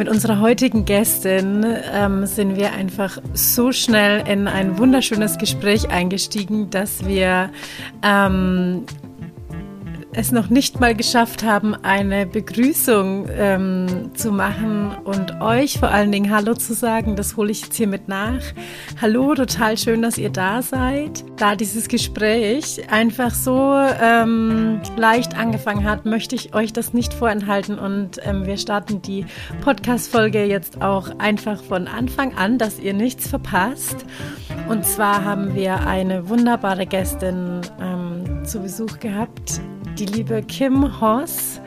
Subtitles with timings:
[0.00, 6.70] Mit unserer heutigen Gästin ähm, sind wir einfach so schnell in ein wunderschönes Gespräch eingestiegen,
[6.70, 7.50] dass wir
[8.02, 8.86] ähm,
[10.12, 16.10] es noch nicht mal geschafft haben, eine Begrüßung ähm, zu machen und euch vor allen
[16.10, 17.14] Dingen Hallo zu sagen.
[17.14, 18.42] Das hole ich jetzt hier mit nach.
[19.00, 21.24] Hallo, total schön, dass ihr da seid.
[21.36, 27.78] Da dieses Gespräch einfach so ähm, leicht angefangen hat, möchte ich euch das nicht vorenthalten
[27.78, 29.26] und ähm, wir starten die
[29.62, 34.04] Podcast-Folge jetzt auch einfach von Anfang an, dass ihr nichts verpasst.
[34.68, 39.60] Und zwar haben wir eine wunderbare Gästin ähm, zu Besuch gehabt,
[40.00, 41.60] die liebe Kim Hoss.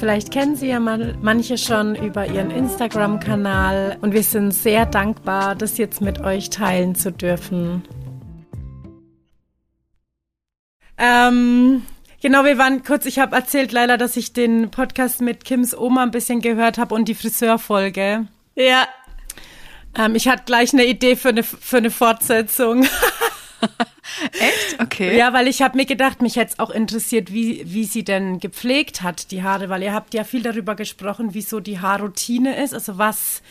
[0.00, 5.54] Vielleicht kennen Sie ja mal manche schon über ihren Instagram-Kanal und wir sind sehr dankbar,
[5.54, 7.84] das jetzt mit euch teilen zu dürfen.
[10.96, 11.82] Ähm,
[12.20, 16.02] genau, wir waren kurz, ich habe erzählt leider, dass ich den Podcast mit Kims Oma
[16.02, 18.26] ein bisschen gehört habe und die Friseurfolge.
[18.56, 18.88] Ja.
[19.96, 22.86] Ähm, ich hatte gleich eine Idee für eine, für eine Fortsetzung.
[24.32, 24.80] Echt?
[24.80, 25.16] Okay.
[25.16, 28.40] Ja, weil ich habe mir gedacht, mich hätte es auch interessiert, wie, wie sie denn
[28.40, 32.62] gepflegt hat, die Haare, weil ihr habt ja viel darüber gesprochen, wie so die Haarroutine
[32.62, 33.42] ist, also was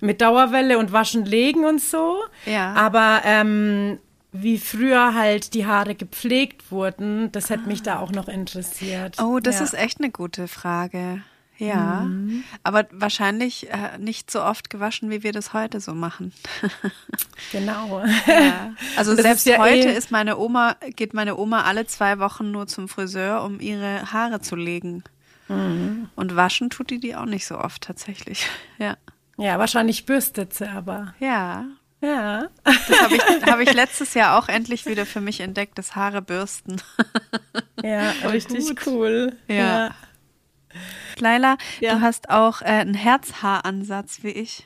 [0.00, 2.18] mit Dauerwelle und Waschen legen und so.
[2.46, 2.74] Ja.
[2.74, 3.98] Aber ähm,
[4.32, 9.16] wie früher halt die Haare gepflegt wurden, das hätte mich da auch noch interessiert.
[9.22, 9.64] Oh, das ja.
[9.64, 11.22] ist echt eine gute Frage.
[11.62, 12.42] Ja, mhm.
[12.64, 16.32] aber wahrscheinlich äh, nicht so oft gewaschen, wie wir das heute so machen.
[17.52, 18.02] genau.
[18.26, 18.72] Ja.
[18.96, 22.18] Also Das selbst ist ja heute eh- ist meine Oma, geht meine Oma alle zwei
[22.18, 25.04] Wochen nur zum Friseur, um ihre Haare zu legen.
[25.48, 26.08] Mhm.
[26.16, 28.46] Und waschen tut die die auch nicht so oft tatsächlich.
[28.78, 28.96] Ja.
[29.38, 31.14] Ja, wahrscheinlich bürstet sie aber.
[31.20, 31.64] Ja.
[32.00, 32.48] Ja.
[32.64, 36.20] Das habe ich, hab ich letztes Jahr auch endlich wieder für mich entdeckt, das Haare
[36.20, 36.82] bürsten.
[37.82, 38.86] Ja, richtig gut.
[38.86, 39.36] cool.
[39.48, 39.92] Ja.
[41.18, 41.94] Laila, Ja.
[41.94, 44.64] du hast auch äh, einen Herzhaaransatz wie ich.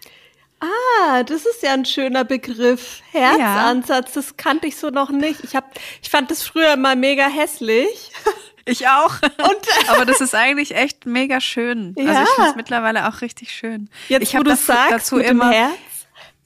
[0.61, 3.03] Ah, das ist ja ein schöner Begriff.
[3.13, 5.45] Herzansatz, das kannte ich so noch nicht.
[5.45, 5.71] Ich, hab,
[6.03, 7.89] ich fand das früher immer mega hässlich.
[8.69, 9.23] Ich auch.
[9.23, 11.95] Und Aber das ist eigentlich echt mega schön.
[11.97, 12.25] Also Ja.
[12.25, 13.89] ich finde es mittlerweile auch richtig schön.
[14.09, 15.71] jetzt, ich wo hab du dazu, sagst, dazu immer, Herz.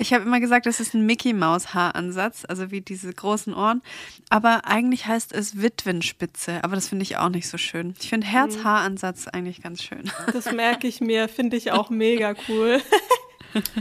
[0.01, 3.83] Ich habe immer gesagt, das ist ein Mickey Maus Haaransatz, also wie diese großen Ohren.
[4.31, 6.65] Aber eigentlich heißt es Witwenspitze.
[6.65, 7.95] Aber das finde ich auch nicht so schön.
[8.01, 10.11] Ich finde Herzhaaransatz eigentlich ganz schön.
[10.33, 12.81] Das merke ich mir, finde ich auch mega cool.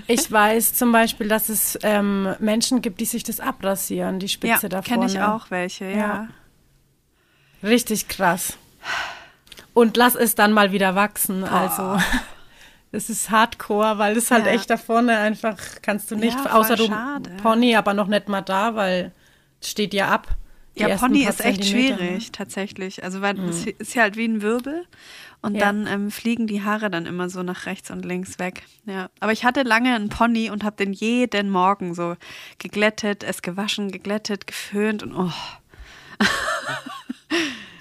[0.07, 4.63] Ich weiß zum Beispiel, dass es ähm, Menschen gibt, die sich das abrasieren, die Spitze
[4.63, 5.97] ja, da kenne ich auch welche, ja.
[5.97, 6.27] Ja.
[7.61, 8.57] Richtig krass.
[9.75, 11.43] Und lass es dann mal wieder wachsen.
[11.43, 12.03] Also,
[12.91, 14.51] es ist Hardcore, weil es halt Ja.
[14.53, 17.29] echt da vorne einfach kannst du nicht, Ja, außer du schade.
[17.41, 19.11] Pony, aber noch nicht mal da, weil
[19.61, 20.27] es steht ja ab.
[20.75, 23.03] Ja, Pony ist echt schwierig, tatsächlich.
[23.03, 24.85] Also, weil es ist ja halt wie ein Wirbel
[25.41, 25.59] und Ja.
[25.65, 28.63] dann ähm, fliegen die Haare dann immer so nach rechts und links weg.
[28.85, 29.09] Ja.
[29.19, 32.15] Aber ich hatte lange einen Pony und habe den jeden Morgen so
[32.59, 35.31] geglättet, es gewaschen, geglättet, geföhnt und oh.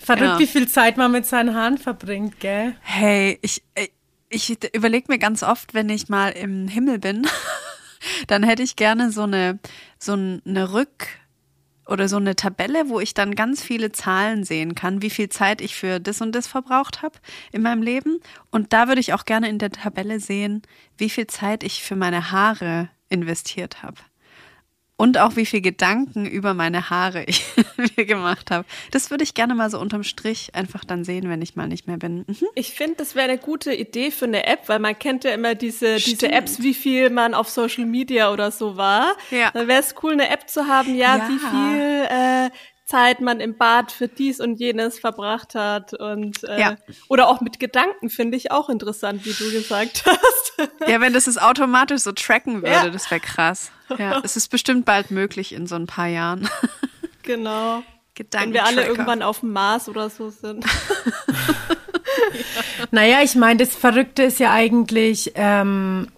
[0.01, 0.39] Verrückt, Ja.
[0.41, 2.75] wie viel Zeit man mit seinen Haaren verbringt, gell?
[2.81, 3.89] Hey, ich, äh,
[4.31, 7.27] ich überlege mir ganz oft, wenn ich mal im Himmel bin,
[8.27, 9.59] dann hätte ich gerne so eine,
[9.99, 11.09] so eine Rück-
[11.87, 15.63] oder so eine Tabelle, wo ich dann ganz viele Zahlen sehen kann, wie viel Zeit
[15.63, 17.19] ich für das und das verbraucht habe
[17.51, 18.21] in meinem Leben.
[18.51, 20.63] Und da würde ich auch gerne in der Tabelle sehen,
[20.99, 23.97] wie viel Zeit ich für meine Haare investiert habe.
[25.01, 27.45] Und auch wie viel Gedanken über meine Haare ich
[27.97, 28.67] mir gemacht habe.
[28.91, 31.87] Das würde ich gerne mal so unterm Strich einfach dann sehen, wenn ich mal nicht
[31.87, 32.25] mehr bin.
[32.27, 32.49] Mhm.
[32.57, 35.55] Ich finde, das wäre eine gute Idee für eine App, weil man kennt ja immer
[35.55, 36.33] diese, diese.
[36.33, 39.13] Apps, wie viel man auf Social Media oder so war.
[39.31, 39.53] Ja.
[39.53, 41.29] Dann wäre es cool, eine App zu haben, ja, Ja.
[41.29, 42.51] wie viel äh,
[42.85, 45.95] Zeit man im Bad für dies und jenes verbracht hat.
[45.95, 46.77] Und äh, Ja.
[47.09, 50.55] oder auch mit Gedanken finde ich auch interessant, wie du gesagt hast.
[50.89, 52.91] Ja, wenn das es automatisch so tracken würde, Ja.
[52.91, 53.71] das wäre krass.
[53.97, 56.49] Ja, es ist bestimmt bald möglich in so ein paar Jahren.
[57.23, 57.83] genau.
[58.33, 60.65] Wenn wir alle irgendwann auf dem Mars oder so sind.
[62.91, 66.09] Naja, ich meine, das Verrückte ist ja eigentlich, ähm,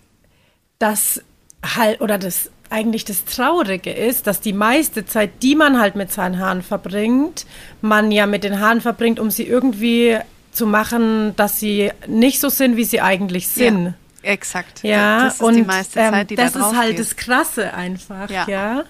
[0.79, 1.23] dass
[1.63, 6.13] halt, oder das eigentlich das Traurige ist, dass die meiste Zeit, die man halt mit
[6.13, 7.45] seinen Haaren verbringt,
[7.81, 10.19] man ja mit den Haaren verbringt, um sie irgendwie
[10.53, 13.95] zu machen, dass sie nicht so sind, wie sie eigentlich sind.
[14.23, 14.83] Exakt.
[14.83, 16.99] Ja, das ist und die meiste ähm, Zeit, die das da ist halt geht.
[17.01, 18.45] das Krasse einfach, ja.
[18.47, 18.85] Ja.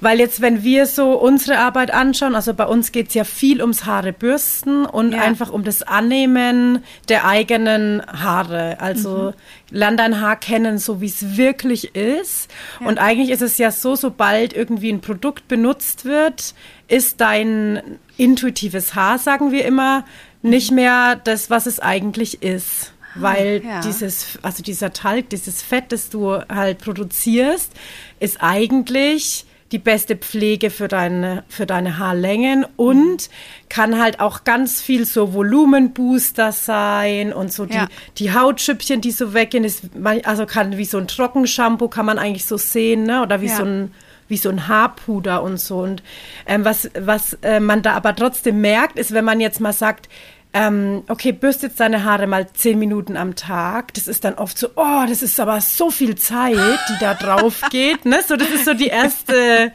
[0.00, 3.84] Weil jetzt, wenn wir so unsere Arbeit anschauen, also bei uns geht's ja viel ums
[3.84, 5.20] Haare bürsten und Ja.
[5.20, 8.78] einfach um das Annehmen der eigenen Haare.
[8.80, 9.34] Also
[9.70, 9.76] Mhm.
[9.76, 12.50] lern dein Haar kennen, so wie es wirklich ist.
[12.80, 16.54] Und eigentlich ist es ja so, sobald irgendwie ein Produkt benutzt wird,
[16.88, 20.04] ist dein intuitives Haar, sagen wir immer,
[20.42, 22.92] nicht mehr das, was es eigentlich ist.
[23.14, 23.80] Weil Ah, ja.
[23.80, 27.72] dieses, also dieser Talg, dieses Fett, das du halt produzierst,
[28.20, 33.30] ist eigentlich die beste Pflege für deine, für deine Haarlängen und
[33.68, 37.88] kann halt auch ganz viel so Volumenbooster sein und so die, Ja.
[38.18, 39.82] die Hautschüppchen, die so weggehen, ist,
[40.24, 43.22] also kann wie so ein Trockenshampoo kann man eigentlich so sehen, ne?
[43.22, 43.56] Oder wie Ja.
[43.56, 43.92] so ein
[44.26, 45.78] wie so ein Haarpuder und so.
[45.80, 46.04] Und
[46.46, 50.08] ähm, was, was äh, man da aber trotzdem merkt, ist, wenn man jetzt mal sagt,
[50.52, 53.94] ähm, okay, bürst jetzt deine Haare mal zehn Minuten am Tag.
[53.94, 56.56] Das ist dann oft so, oh, das ist aber so viel Zeit,
[56.88, 58.04] die da drauf geht.
[58.04, 58.20] Ne?
[58.26, 59.72] So, das ist so die erste,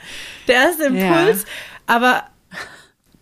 [0.48, 1.46] der erste Impuls.
[1.88, 2.24] Aber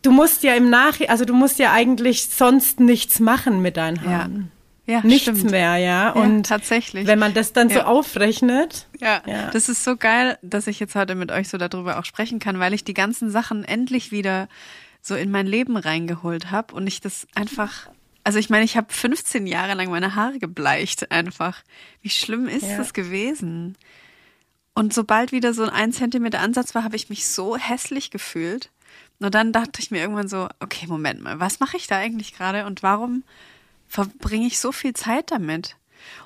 [0.01, 3.97] du musst ja im Nachhinein, also du musst ja eigentlich sonst nichts machen mit deinen
[3.97, 4.09] Ja.
[4.09, 4.51] Haaren.
[4.85, 5.49] Ja, Nichts stimmt.
[5.51, 6.07] mehr, ja.
[6.07, 7.07] Ja, Und tatsächlich.
[7.07, 7.85] wenn man das dann so Ja.
[7.85, 9.49] aufrechnet, Ja, Ja.
[9.51, 12.59] das ist so geil, dass ich jetzt heute mit euch so darüber auch sprechen kann,
[12.59, 14.49] weil ich die ganzen Sachen endlich wieder
[15.05, 17.89] so in mein Leben reingeholt habe und ich das einfach,
[18.23, 21.61] also ich meine, ich habe 15 Jahre lang meine Haare gebleicht einfach.
[22.01, 22.77] Wie schlimm ist Ja.
[22.77, 23.77] das gewesen?
[24.73, 28.71] Und sobald wieder so ein 1 Zentimeter Ansatz war, habe ich mich so hässlich gefühlt.
[29.19, 32.33] Und dann dachte ich mir irgendwann so, okay, Moment mal, was mache ich da eigentlich
[32.33, 33.23] gerade und warum
[33.87, 35.75] verbringe ich so viel Zeit damit?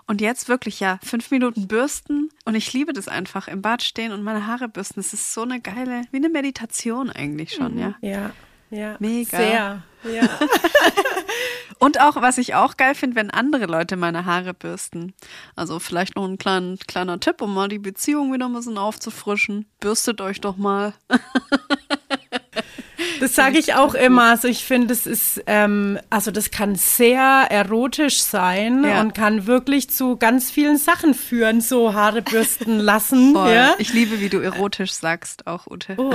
[0.05, 4.11] Und jetzt wirklich ja, fünf Minuten bürsten und ich liebe das einfach, im Bad stehen
[4.11, 4.99] und meine Haare bürsten.
[4.99, 7.95] Das ist so eine geile, wie eine Meditation eigentlich schon, ja.
[8.01, 8.31] ja,
[8.69, 8.95] ja.
[8.99, 9.37] Mega.
[9.37, 10.29] Sehr, ja.
[11.79, 15.13] Und auch, was ich auch geil finde, wenn andere Leute meine Haare bürsten.
[15.55, 19.67] Also vielleicht noch ein klein, kleiner Tipp, um mal die Beziehung wieder ein bisschen aufzufrischen.
[19.79, 20.93] Bürstet euch doch mal.
[23.19, 24.23] Das sage ich auch immer.
[24.31, 29.01] Also ich finde, das ist, ähm, also das kann sehr erotisch sein Ja.
[29.01, 33.33] und kann wirklich zu ganz vielen Sachen führen, so Haare bürsten lassen.
[33.33, 33.51] Voll.
[33.51, 33.75] Ja?
[33.79, 35.95] Ich liebe, wie du erotisch sagst, auch Ute.
[35.97, 36.13] Oh,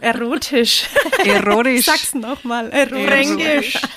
[0.00, 0.84] erotisch.
[1.24, 1.86] Erotisch.
[1.86, 2.70] Sag's nochmal.
[2.70, 3.78] Erotisch.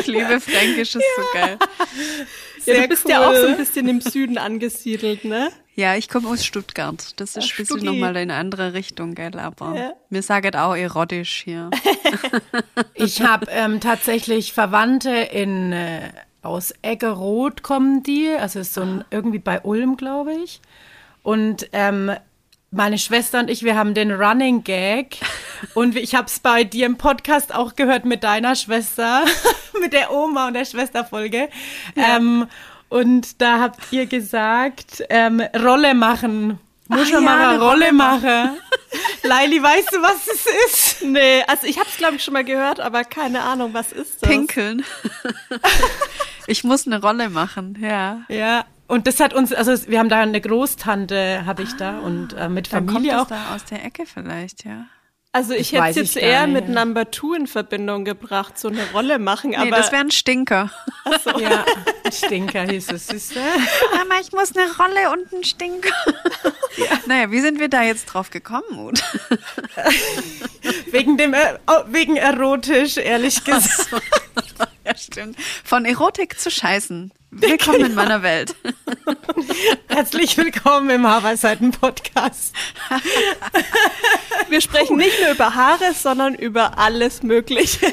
[0.00, 1.58] Ich liebe Fränkisch, ist so geil.
[1.60, 3.40] Ja, Sehr du bist ja auch cool.
[3.40, 5.50] so ein bisschen im Süden angesiedelt, ne?
[5.76, 7.12] Ja, ich komme aus Stuttgart.
[7.20, 9.38] Das ist Ach, ein bisschen nochmal in eine andere Richtung, gell?
[9.38, 9.92] Aber Ja.
[10.08, 11.70] mir sagen auch erotisch hier.
[12.94, 16.10] Ich habe ähm, tatsächlich Verwandte in äh,
[16.42, 20.60] aus Eggeroth kommen die, also ist so ein, irgendwie bei Ulm, glaube ich.
[21.22, 22.10] Und ähm,
[22.70, 25.18] meine Schwester und ich, wir haben den Running Gag
[25.74, 29.24] und ich habe es bei dir im Podcast auch gehört mit deiner Schwester,
[29.80, 31.48] mit der Oma und der Schwesterfolge.
[31.96, 32.46] Ähm,
[32.88, 36.58] und da habt ihr gesagt, ähm, Rolle machen.
[36.88, 38.58] Muss Ach man ja, mal eine Rolle machen.
[39.24, 41.02] Laili, weißt du, was es ist?
[41.02, 44.22] Nee, also ich habe es glaube ich schon mal gehört, aber keine Ahnung, was ist
[44.22, 44.30] das?
[44.30, 44.84] Pinkeln.
[46.46, 48.20] ich muss eine Rolle machen, ja.
[48.28, 52.34] Ja, und das hat uns, also wir haben da eine Großtante, habe ich da, und
[52.34, 53.28] äh, mit Dann kommt Familie das auch.
[53.28, 54.86] da aus der Ecke vielleicht, ja.
[55.36, 56.82] Also ich, hätte es jetzt eher nicht, mit ja.
[56.82, 60.70] Number Two in Verbindung gebracht, so eine Rolle machen, Nee, aber das wäre ein Stinker.
[61.38, 61.62] Ja,
[62.10, 63.40] Stinker hieß es, siehst du?
[63.94, 65.92] Mama, ich muss eine Rolle und einen Stinker.
[67.06, 69.02] Naja, wie sind wir da jetzt drauf gekommen, Ute?
[70.90, 71.34] Wegen dem,
[71.66, 73.88] oh, wegen erotisch, ehrlich gesagt.
[73.92, 73.98] Ja,
[74.96, 75.36] stimmt.
[75.64, 77.12] Von Erotik zu Scheißen.
[77.30, 78.54] Willkommen in meiner Welt.
[79.88, 82.54] Herzlich willkommen im Haarweisheiten-Podcast.
[84.48, 87.92] wir sprechen nicht nur über Haare, sondern über alles Mögliche.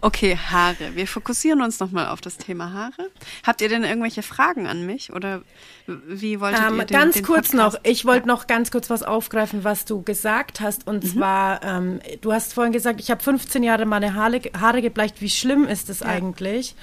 [0.00, 0.94] Okay, Haare.
[0.94, 3.10] Wir fokussieren uns nochmal auf das Thema Haare.
[3.46, 5.42] Habt ihr denn irgendwelche Fragen an mich oder
[5.86, 7.74] wie wolltet Ähm, ihr den, ganz den kurz Podcast?
[7.74, 10.86] noch, ich wollte noch ganz kurz was aufgreifen, was du gesagt hast.
[10.86, 15.20] Und zwar, ähm, du hast vorhin gesagt, ich habe 15 Jahre meine Haare, Haare gebleicht.
[15.20, 16.74] Wie schlimm ist das eigentlich?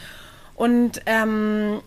[0.55, 1.81] Und ähm,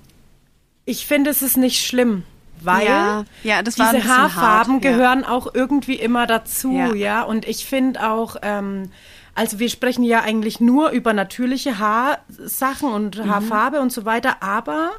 [0.85, 2.23] ich finde, es ist nicht schlimm,
[2.63, 4.91] weil Ja, ja, diese Haarfarben hart, ja.
[4.91, 6.95] gehören auch irgendwie immer dazu, Ja.
[6.95, 7.23] ja.
[7.23, 8.91] Und ich finde auch, ähm,
[9.35, 13.29] also wir sprechen ja eigentlich nur über natürliche Haarsachen und Mhm.
[13.31, 14.91] Haarfarbe und so weiter, aber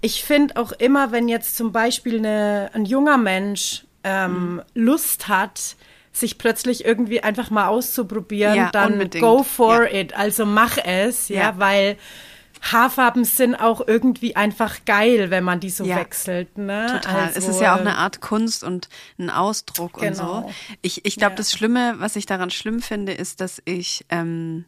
[0.00, 4.62] ich finde auch immer, wenn jetzt zum Beispiel eine, ein junger Mensch ähm, Mhm.
[4.74, 5.76] Lust hat,
[6.14, 9.22] sich plötzlich irgendwie einfach mal auszuprobieren, Ja, dann unbedingt.
[9.24, 10.00] go for Ja.
[10.00, 10.14] it.
[10.16, 11.54] Also mach es, ja, Ja.
[11.58, 11.96] weil
[12.62, 15.96] Haarfarben sind auch irgendwie einfach geil, wenn man die so Ja.
[15.96, 16.56] wechselt.
[16.56, 16.86] Ne?
[17.02, 17.26] Total.
[17.26, 18.88] Also, es ist ja auch eine Art Kunst und
[19.18, 20.42] ein Ausdruck und Genau.
[20.42, 20.54] so.
[20.80, 21.36] Ich, ich glaube, Ja.
[21.36, 24.64] das Schlimme, was ich daran schlimm finde, ist, dass ich ähm,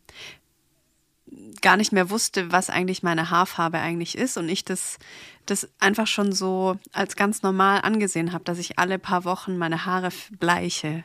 [1.62, 4.98] gar nicht mehr wusste, was eigentlich meine Haarfarbe eigentlich ist und ich das,
[5.46, 9.84] das einfach schon so als ganz normal angesehen habe, dass ich alle paar Wochen meine
[9.86, 11.04] Haare bleiche.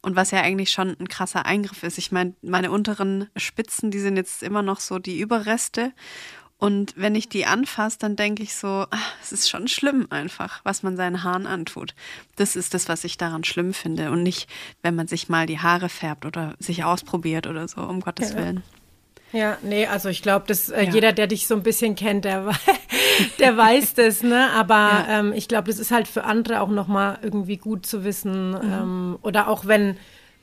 [0.00, 1.98] Und was ja eigentlich schon ein krasser Eingriff ist.
[1.98, 5.92] Ich meine, meine unteren Spitzen, die sind jetzt immer noch so die Überreste.
[6.56, 10.60] Und wenn ich die anfasse, dann denke ich so, ach, es ist schon schlimm einfach,
[10.64, 11.94] was man seinen Haaren antut.
[12.34, 14.10] Das ist das, was ich daran schlimm finde.
[14.10, 14.48] Und nicht,
[14.82, 18.38] wenn man sich mal die Haare färbt oder sich ausprobiert oder so, um Gottes ja.
[18.38, 18.62] Willen.
[19.32, 20.90] Ja, nee, also ich glaube, dass äh, ja.
[20.90, 22.50] jeder, der dich so ein bisschen kennt, der,
[23.38, 24.50] der weiß das, ne?
[24.52, 25.20] Aber ja.
[25.20, 28.50] ähm, ich glaube, das ist halt für andere auch nochmal irgendwie gut zu wissen.
[28.50, 28.72] Mhm.
[28.72, 29.96] Ähm, oder auch wenn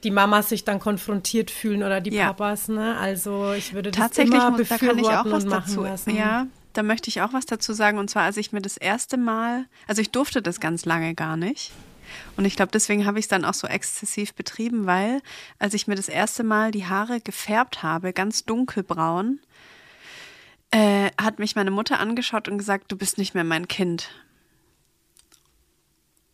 [0.04, 2.28] die Mamas sich dann konfrontiert fühlen oder die ja.
[2.28, 2.96] Papas, ne?
[2.98, 5.84] Also ich würde das Tatsächlich immer muss, da kann ich auch was dazu.
[5.84, 6.16] Lassen.
[6.16, 7.98] Ja, da möchte ich auch was dazu sagen.
[7.98, 11.38] Und zwar, als ich mir das erste Mal, also ich durfte das ganz lange gar
[11.38, 11.72] nicht.
[12.38, 15.22] Und ich glaube, deswegen habe ich es dann auch so exzessiv betrieben, weil
[15.60, 19.40] als ich mir das erste Mal die Haare gefärbt habe, ganz dunkelbraun,
[20.72, 24.10] äh, hat mich meine Mutter angeschaut und gesagt, du bist nicht mehr mein Kind.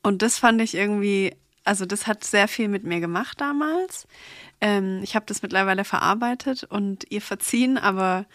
[0.03, 4.07] Und das fand ich irgendwie, also das hat sehr viel mit mir gemacht damals.
[4.59, 8.25] Ähm, ich habe das mittlerweile verarbeitet und ihr verziehen, aber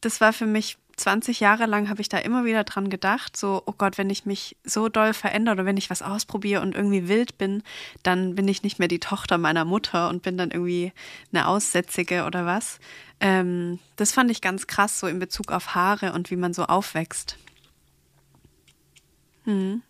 [0.00, 3.62] das war für mich 20 Jahre lang habe ich da immer wieder dran gedacht, so,
[3.66, 7.08] oh Gott, wenn ich mich so doll verändere oder wenn ich was ausprobiere und irgendwie
[7.08, 7.62] wild bin,
[8.02, 10.92] dann bin ich nicht mehr die Tochter meiner Mutter und bin dann irgendwie
[11.32, 12.78] eine Aussätzige oder was.
[13.20, 16.64] Ähm, das fand ich ganz krass, so in Bezug auf Haare und wie man so
[16.64, 17.36] aufwächst.
[19.44, 19.82] Hm.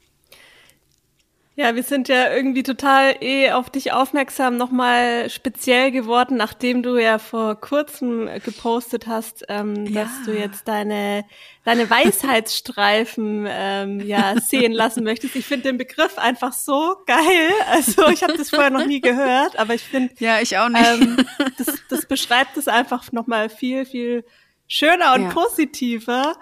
[1.62, 6.96] Ja, wir sind ja irgendwie total eh auf dich aufmerksam nochmal speziell geworden, nachdem du
[6.96, 10.02] ja vor kurzem gepostet hast, ähm, ja.
[10.02, 11.24] dass du jetzt deine,
[11.64, 15.36] deine Weisheitsstreifen ähm, ja sehen lassen möchtest.
[15.36, 17.52] Ich finde den Begriff einfach so geil.
[17.70, 20.84] Also ich habe das vorher noch nie gehört, aber ich finde, ja, ich auch nicht.
[20.84, 21.16] Ähm,
[21.58, 24.24] das, das beschreibt es einfach nochmal viel, viel
[24.66, 25.28] schöner und ja.
[25.28, 26.34] positiver.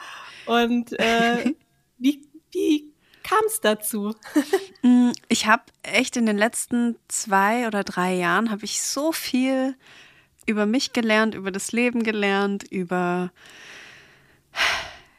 [0.46, 1.52] Und äh,
[1.98, 2.89] wie, wie
[3.30, 4.14] kam es dazu?
[4.82, 9.76] Mm, ich habe echt in den letzten zwei oder drei Jahren habe ich so viel
[10.46, 13.30] über mich gelernt, über das Leben gelernt, über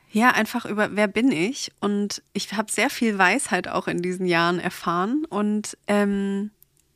[0.10, 1.72] ja, einfach über wer bin ich.
[1.80, 5.26] Und ich habe sehr viel Weisheit auch in diesen Jahren erfahren.
[5.26, 6.50] Und ähm,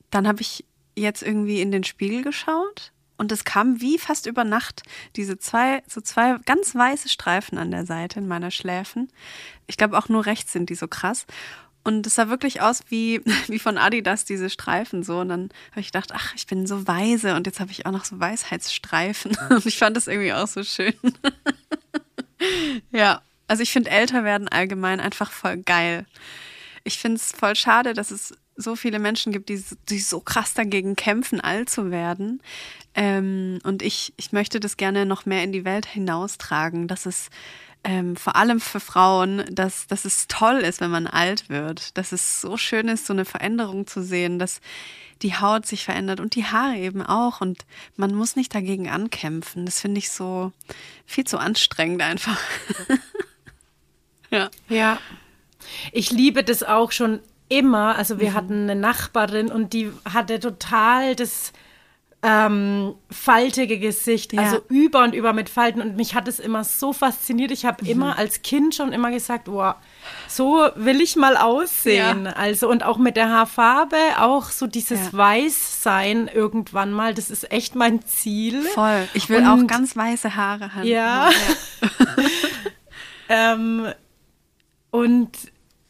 [0.09, 4.43] dann habe ich jetzt irgendwie in den Spiegel geschaut und es kam wie fast über
[4.43, 4.83] Nacht
[5.15, 9.09] diese zwei, so zwei ganz weiße Streifen an der Seite in meiner Schläfen.
[9.67, 11.25] Ich glaube auch nur rechts sind die so krass.
[11.83, 15.19] Und es sah wirklich aus wie, wie von Adidas, diese Streifen so.
[15.19, 17.91] Und dann habe ich gedacht, ach, ich bin so weise und jetzt habe ich auch
[17.91, 19.37] noch so Weisheitsstreifen.
[19.49, 20.95] Und ich fand das irgendwie auch so schön.
[22.91, 26.07] ja, also ich finde älter werden allgemein einfach voll geil.
[26.83, 30.53] Ich finde es voll schade, dass es so viele Menschen gibt, die, die so krass
[30.53, 32.41] dagegen kämpfen, alt zu werden.
[32.95, 37.29] Ähm, und ich, ich möchte das gerne noch mehr in die Welt hinaustragen, dass es
[37.83, 42.13] ähm, vor allem für Frauen, dass, dass es toll ist, wenn man alt wird, dass
[42.13, 44.59] es so schön ist, so eine Veränderung zu sehen, dass
[45.21, 49.65] die Haut sich verändert und die Haare eben auch und man muss nicht dagegen ankämpfen.
[49.65, 50.51] Das finde ich so
[51.05, 52.39] viel zu anstrengend einfach.
[54.31, 54.49] ja.
[54.67, 54.97] Ja.
[55.91, 57.95] Ich liebe das auch schon immer.
[57.95, 58.33] Also wir mhm.
[58.33, 61.53] hatten eine Nachbarin und die hatte total das
[62.27, 64.41] ähm, faltige Gesicht, ja.
[64.41, 65.79] also über und über mit Falten.
[65.79, 67.51] Und mich hat es immer so fasziniert.
[67.51, 67.89] Ich habe mhm.
[67.89, 69.75] immer als Kind schon immer gesagt, wow,
[70.27, 72.25] so will ich mal aussehen.
[72.25, 72.31] Ja.
[72.31, 75.17] Also und auch mit der Haarfarbe, auch so dieses ja.
[75.17, 78.63] Weißsein irgendwann mal, das ist echt mein Ziel.
[78.63, 79.07] Voll.
[79.13, 80.87] Ich will und, auch ganz weiße Haare haben.
[80.87, 81.29] Ja.
[83.29, 83.87] ähm,
[84.89, 85.29] und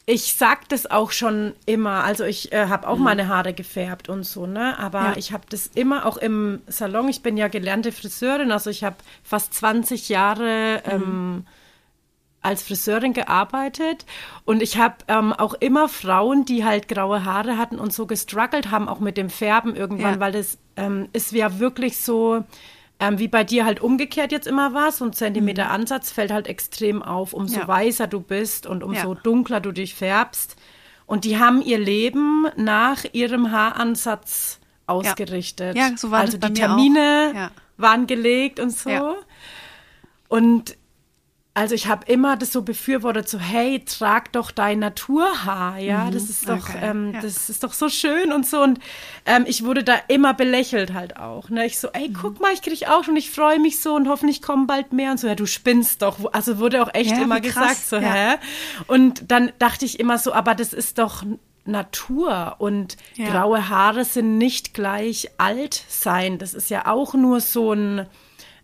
[0.07, 2.03] ich sag das auch schon immer.
[2.03, 3.03] Also ich äh, habe auch mhm.
[3.03, 4.77] meine Haare gefärbt und so, ne?
[4.77, 5.13] Aber ja.
[5.17, 7.09] ich habe das immer auch im Salon.
[7.09, 10.91] Ich bin ja gelernte Friseurin, also ich habe fast 20 Jahre mhm.
[10.91, 11.45] ähm,
[12.41, 14.05] als Friseurin gearbeitet
[14.45, 18.69] und ich habe ähm, auch immer Frauen, die halt graue Haare hatten und so gestruggelt
[18.69, 20.19] haben, auch mit dem Färben irgendwann, ja.
[20.19, 22.43] weil das ähm, ist ja wirklich so
[22.99, 25.71] ähm, wie bei dir halt umgekehrt jetzt immer war, so ein Zentimeter mhm.
[25.71, 27.67] Ansatz fällt halt extrem auf, umso ja.
[27.67, 29.19] weißer du bist und umso ja.
[29.21, 30.55] dunkler du dich färbst.
[31.05, 35.75] Und die haben ihr Leben nach ihrem Haaransatz ausgerichtet.
[35.75, 39.17] Ja, ja so war Also die Termine waren gelegt und so.
[40.27, 40.77] Und
[41.55, 46.11] also ich habe immer das so befürwortet, so hey, trag doch dein Naturhaar, ja, mhm.
[46.11, 46.79] das ist doch, okay.
[46.81, 47.21] ähm, ja.
[47.21, 48.79] das ist doch so schön und so und
[49.25, 52.17] ähm, ich wurde da immer belächelt halt auch, ne, ich so, ey, mhm.
[52.21, 55.11] guck mal, ich krieg auch und ich freue mich so und hoffentlich kommen bald mehr
[55.11, 58.13] und so, ja, du spinnst doch, also wurde auch echt ja, immer gesagt, so, ja.
[58.13, 58.35] hä,
[58.87, 61.23] und dann dachte ich immer so, aber das ist doch
[61.63, 67.71] Natur und graue Haare sind nicht gleich alt sein, das ist ja auch nur so
[67.71, 68.07] ein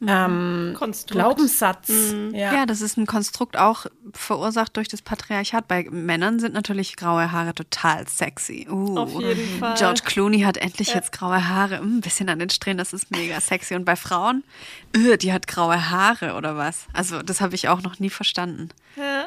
[0.08, 0.75] ähm,
[1.08, 1.89] Glaubenssatz.
[1.89, 2.34] Mhm.
[2.34, 2.53] Ja.
[2.53, 5.67] ja, das ist ein Konstrukt auch verursacht durch das Patriarchat.
[5.67, 8.67] Bei Männern sind natürlich graue Haare total sexy.
[8.70, 9.75] Uh, Auf jeden Fall.
[9.77, 10.96] George Clooney hat endlich ja.
[10.96, 11.81] jetzt graue Haare.
[11.81, 13.75] Mm, ein bisschen an den Strähnen, das ist mega sexy.
[13.75, 14.43] Und bei Frauen,
[14.96, 16.88] öh, die hat graue Haare oder was?
[16.93, 18.70] Also das habe ich auch noch nie verstanden.
[18.96, 19.25] Ja.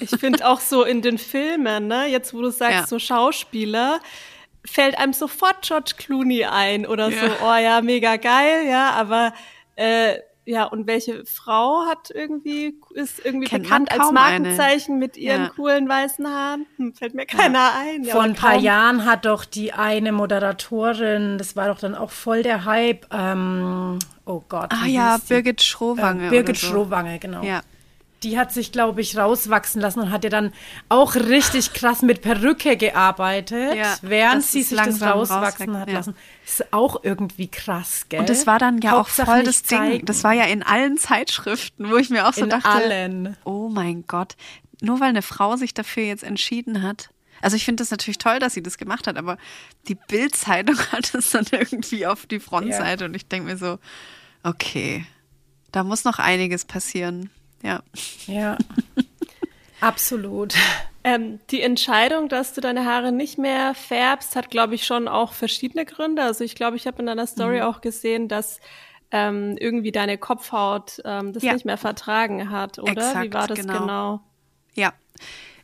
[0.00, 2.86] Ich finde auch so in den Filmen, ne, jetzt wo du sagst, ja.
[2.86, 4.00] so Schauspieler,
[4.64, 7.20] fällt einem sofort George Clooney ein oder ja.
[7.20, 9.32] so, oh ja, mega geil, ja, aber
[9.76, 15.04] äh, ja, und welche Frau hat irgendwie, ist irgendwie Kennt bekannt als Markenzeichen eine.
[15.04, 15.48] mit ihren ja.
[15.50, 16.66] coolen weißen Haaren?
[16.78, 17.74] Hm, fällt mir keiner ja.
[17.78, 18.04] ein.
[18.04, 22.10] Ja, Vor ein paar Jahren hat doch die eine Moderatorin, das war doch dann auch
[22.10, 24.72] voll der Hype, ähm, oh Gott.
[24.72, 26.26] Ah ja, Birgit Schrowange.
[26.26, 26.66] Äh, Birgit so.
[26.66, 27.42] Schrowange, genau.
[27.42, 27.62] Ja
[28.22, 30.52] die hat sich, glaube ich, rauswachsen lassen und hat ja dann
[30.88, 35.94] auch richtig krass mit Perücke gearbeitet, ja, während sie sich das rauswachsen hat ja.
[35.94, 36.14] lassen.
[36.44, 38.20] Ist auch irgendwie krass, gell?
[38.20, 39.78] Und das war dann ja Hauptsache auch voll das Ding.
[39.78, 40.06] Zeigen.
[40.06, 43.36] Das war ja in allen Zeitschriften, wo ich mir auch so in dachte, allen.
[43.44, 44.36] oh mein Gott,
[44.80, 47.10] nur weil eine Frau sich dafür jetzt entschieden hat.
[47.40, 49.36] Also ich finde das natürlich toll, dass sie das gemacht hat, aber
[49.88, 53.08] die Bildzeitung hat es dann irgendwie auf die Frontseite ja.
[53.08, 53.78] und ich denke mir so,
[54.42, 55.04] okay,
[55.72, 57.30] da muss noch einiges passieren.
[57.62, 57.82] Ja.
[58.26, 58.58] Ja.
[59.80, 60.54] Absolut.
[61.04, 65.32] Ähm, die Entscheidung, dass du deine Haare nicht mehr färbst, hat, glaube ich, schon auch
[65.32, 66.22] verschiedene Gründe.
[66.22, 67.62] Also ich glaube, ich habe in deiner Story mhm.
[67.62, 68.60] auch gesehen, dass
[69.10, 71.52] ähm, irgendwie deine Kopfhaut ähm, das ja.
[71.52, 72.92] nicht mehr vertragen hat, oder?
[72.92, 73.80] Exakt, Wie war das genau?
[73.80, 74.20] genau?
[74.74, 74.92] Ja.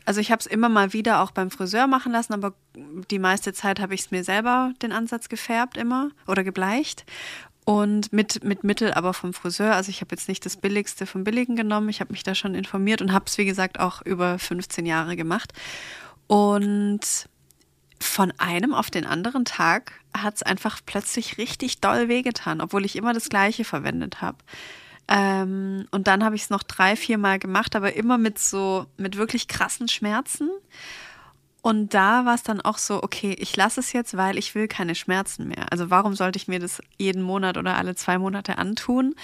[0.05, 3.53] Also ich habe es immer mal wieder auch beim Friseur machen lassen, aber die meiste
[3.53, 7.05] Zeit habe ich es mir selber den Ansatz gefärbt immer oder gebleicht
[7.69, 9.75] und mit, mit Mittel aber vom Friseur.
[9.75, 11.91] Also ich habe jetzt nicht das Billigste vom Billigen genommen.
[11.91, 15.17] Ich habe mich da schon informiert und habe es, wie gesagt, auch über 15 Jahre
[15.17, 15.53] gemacht.
[16.29, 17.29] Und
[18.01, 22.97] von einem auf den anderen Tag hat es einfach plötzlich richtig doll wehgetan, obwohl ich
[22.97, 24.39] immer das Gleiche verwendet habe.
[25.07, 28.87] Ähm, und dann habe ich es noch drei, vier Mal gemacht, aber immer mit so,
[28.97, 30.49] mit wirklich krassen Schmerzen.
[31.61, 34.69] Und da war es dann auch so, okay, ich lasse es jetzt, weil ich will
[34.69, 35.73] keine Schmerzen mehr.
[35.73, 39.15] Also warum sollte ich mir das jeden Monat oder alle zwei Monate antun?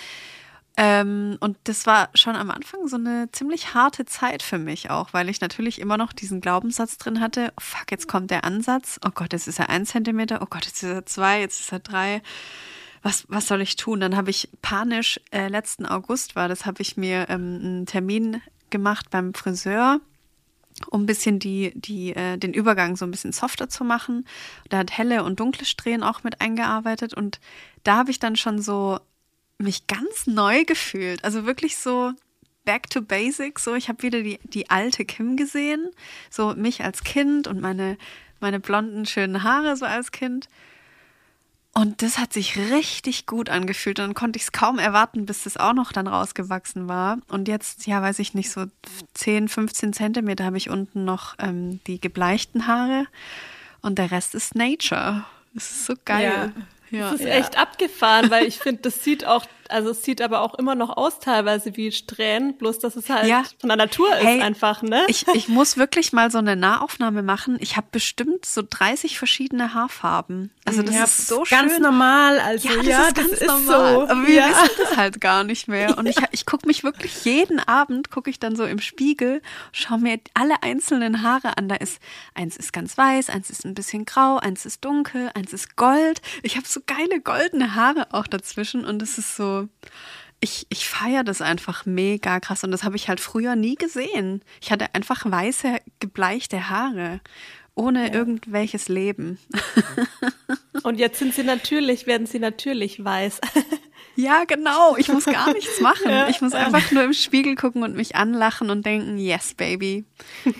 [0.76, 5.12] Ähm, und das war schon am Anfang so eine ziemlich harte Zeit für mich auch,
[5.12, 8.98] weil ich natürlich immer noch diesen Glaubenssatz drin hatte, oh fuck, jetzt kommt der Ansatz,
[9.06, 11.72] oh Gott, jetzt ist er ein Zentimeter, oh Gott, jetzt ist er zwei, jetzt ist
[11.72, 12.22] er drei.
[13.02, 14.00] Was, was soll ich tun?
[14.00, 18.42] Dann habe ich panisch, äh, letzten August war das, habe ich mir ähm, einen Termin
[18.70, 20.00] gemacht beim Friseur
[20.90, 24.26] um ein bisschen die, die, äh, den Übergang so ein bisschen softer zu machen.
[24.68, 27.40] Da hat helle und dunkle Strähnen auch mit eingearbeitet und
[27.84, 28.98] da habe ich dann schon so
[29.58, 31.22] mich ganz neu gefühlt.
[31.24, 32.12] Also wirklich so
[32.64, 33.64] back to basics.
[33.64, 35.90] So, ich habe wieder die, die alte Kim gesehen,
[36.30, 37.96] so mich als Kind und meine,
[38.40, 40.48] meine blonden, schönen Haare so als Kind.
[41.76, 43.98] Und das hat sich richtig gut angefühlt.
[43.98, 47.18] Und dann konnte ich es kaum erwarten, bis das auch noch dann rausgewachsen war.
[47.28, 48.66] Und jetzt, ja, weiß ich nicht, so
[49.14, 53.06] 10, 15 Zentimeter habe ich unten noch ähm, die gebleichten Haare.
[53.82, 55.24] Und der Rest ist Nature.
[55.52, 56.52] Das ist so geil.
[56.54, 56.62] Ja.
[56.90, 57.10] Ja.
[57.10, 60.54] Das ist echt abgefahren, weil ich finde, das sieht auch, also es sieht aber auch
[60.54, 63.42] immer noch aus teilweise wie Strähnen, bloß dass es halt ja.
[63.58, 65.04] von der Natur hey, ist einfach, ne?
[65.08, 67.56] Ich, ich muss wirklich mal so eine Nahaufnahme machen.
[67.60, 70.52] Ich habe bestimmt so 30 verschiedene Haarfarben.
[70.64, 71.58] Also das ja, ist so ganz schön.
[71.58, 73.66] Ganz normal, also ja, das ja, ist, das ist normal.
[73.66, 74.02] so.
[74.08, 75.98] Aber wir wissen das halt gar nicht mehr.
[75.98, 79.98] Und ich, ich gucke mich wirklich jeden Abend, gucke ich dann so im Spiegel, schaue
[79.98, 81.68] mir alle einzelnen Haare an.
[81.68, 82.00] Da ist,
[82.34, 86.22] eins ist ganz weiß, eins ist ein bisschen grau, eins ist dunkel, eins ist gold.
[86.42, 89.63] Ich habe so geile goldene Haare auch dazwischen und es ist so,
[90.40, 94.42] ich, ich feiere das einfach mega krass und das habe ich halt früher nie gesehen.
[94.60, 97.20] Ich hatte einfach weiße, gebleichte Haare
[97.74, 98.14] ohne ja.
[98.14, 99.38] irgendwelches Leben.
[100.82, 103.40] Und jetzt sind sie natürlich, werden sie natürlich weiß.
[104.16, 104.96] Ja, genau.
[104.96, 106.08] Ich muss gar nichts machen.
[106.08, 106.28] Ja.
[106.28, 110.04] Ich muss einfach nur im Spiegel gucken und mich anlachen und denken, yes, baby,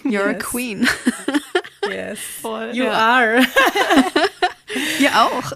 [0.02, 0.34] you're yes.
[0.34, 0.88] a queen.
[1.88, 2.92] Yes, Voll, you ja.
[2.92, 3.46] are.
[4.98, 5.52] Ihr auch.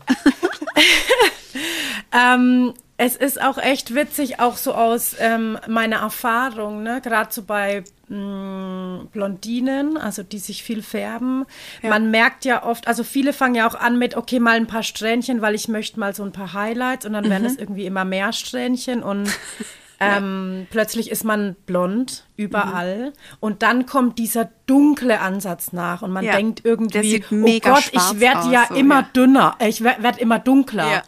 [2.13, 7.01] Ähm, es ist auch echt witzig, auch so aus ähm, meiner Erfahrung, ne?
[7.01, 11.47] gerade so bei mh, mm, Blondinen, also die sich viel färben.
[11.81, 11.91] Ja.
[11.91, 14.83] Man merkt ja oft, also viele fangen ja auch an mit, okay, mal ein paar
[14.83, 17.31] Strähnchen, weil ich möchte mal so ein paar Highlights und dann mhm.
[17.31, 19.31] werden es irgendwie immer mehr Strähnchen und
[20.01, 23.13] ähm, plötzlich ist man blond überall mhm.
[23.39, 26.35] und dann kommt dieser dunkle Ansatz nach und man ja.
[26.35, 29.09] denkt irgendwie, oh Gott, ich werde ja so, immer ja.
[29.15, 31.05] dünner, ich werde werd immer dunkler.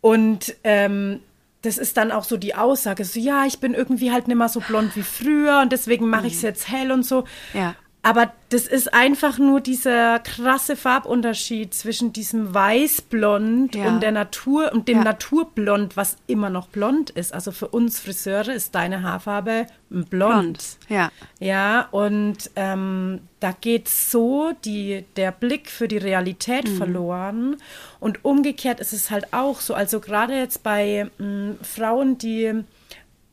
[0.00, 1.20] Und ähm,
[1.62, 4.48] das ist dann auch so die Aussage, so ja, ich bin irgendwie halt nicht mehr
[4.48, 6.48] so blond wie früher und deswegen mache ich es mhm.
[6.48, 7.24] jetzt hell und so.
[7.52, 7.74] Ja.
[8.02, 13.88] Aber das ist einfach nur dieser krasse Farbunterschied zwischen diesem Weißblond Ja.
[13.88, 15.04] und der Natur und dem Ja.
[15.04, 17.34] Naturblond, was immer noch blond ist.
[17.34, 20.08] Also für uns Friseure ist deine Haarfarbe blond.
[20.10, 20.78] Blond.
[20.88, 21.10] Ja.
[21.40, 27.56] Ja, und ähm, da geht so die, der Blick für die Realität verloren.
[28.00, 29.74] Und umgekehrt ist es halt auch so.
[29.74, 32.64] Also gerade jetzt bei mh, Frauen, die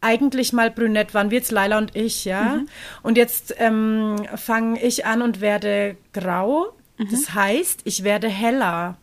[0.06, 2.60] eigentlich mal brünett waren, wie jetzt Laila und ich, ja.
[3.02, 6.68] Und jetzt ähm, fange ich an und werde grau.
[7.12, 8.98] Das heißt, ich werde heller.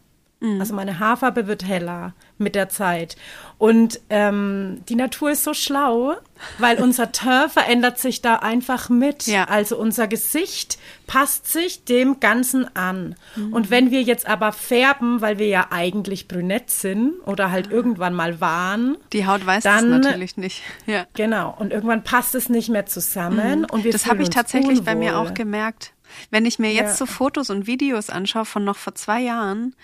[0.60, 3.16] Also meine Haarfarbe wird heller mit der Zeit.
[3.58, 6.14] Und ähm, die Natur ist so schlau,
[6.58, 9.28] weil unser Teint verändert sich da einfach mit.
[9.28, 9.44] Ja.
[9.44, 13.14] Also unser Gesicht passt sich dem Ganzen an.
[13.52, 18.14] Und wenn wir jetzt aber färben, weil wir ja eigentlich brünett sind oder halt irgendwann
[18.14, 20.62] mal waren, Die Haut weiß Dann- das natürlich nicht.
[20.86, 21.06] Ja.
[21.14, 23.92] genau, und irgendwann passt es nicht mehr zusammen und wir Mhm.
[23.92, 25.28] Das habe ich tatsächlich bei mir unwohl.
[25.28, 25.92] auch gemerkt.
[26.30, 27.06] Wenn ich mir jetzt Ja.
[27.06, 29.74] so Fotos und Videos anschaue von noch vor zwei Jahren,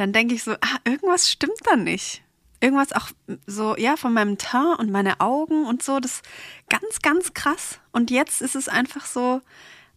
[0.00, 2.22] dann denke ich so, ah, irgendwas stimmt da nicht.
[2.62, 3.08] Irgendwas auch
[3.46, 6.22] so, ja, von meinem Teint und meine Augen und so, das
[6.70, 7.78] ganz, ganz krass.
[7.92, 9.42] Und jetzt ist es einfach so,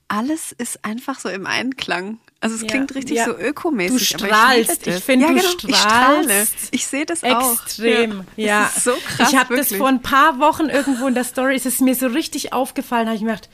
[0.09, 2.19] alles ist einfach so im Einklang.
[2.41, 2.67] Also es Ja.
[2.67, 3.25] klingt richtig Ja.
[3.25, 4.11] so ökomäßig.
[4.11, 4.85] Du strahlst.
[4.87, 5.53] Ich, Ich finde, ja, du genau.
[5.69, 7.53] Ich strahlst Ich sehe das auch.
[7.63, 8.63] Extrem, ja.
[8.63, 9.31] Das ist so krass.
[9.31, 12.07] ich habe das vor ein paar Wochen irgendwo in der Story, ist es mir so
[12.07, 13.49] richtig aufgefallen, habe ich mir gedacht,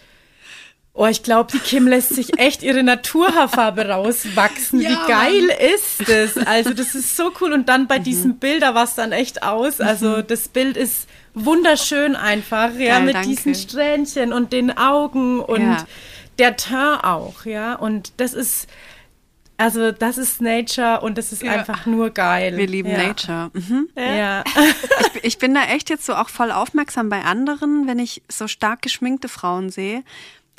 [1.00, 4.82] oh, ich glaube, die Kim lässt sich echt ihre Naturhaarfarbe rauswachsen.
[4.82, 6.46] Ja, Wie geil ist das?
[6.46, 7.54] Also das ist so cool.
[7.54, 9.80] Und dann bei diesem Bild, da war es dann echt aus.
[9.80, 13.30] Also das Bild ist wunderschön einfach, ja, Geil, mit danke.
[13.30, 15.86] diesen Strähnchen und den Augen und Ja.
[16.38, 17.76] der Teint auch, ja.
[17.76, 18.68] Und das ist,
[19.56, 21.54] also das ist Nature und das ist Ja.
[21.54, 22.58] einfach nur geil.
[22.58, 23.08] Wir lieben ja.
[23.08, 23.52] Nature.
[23.54, 23.88] Mhm.
[23.96, 24.44] Ja.
[25.16, 28.50] ich, ich bin da echt jetzt so auch voll aufmerksam bei anderen, wenn ich so
[28.50, 30.04] stark geschminkte Frauen sehe.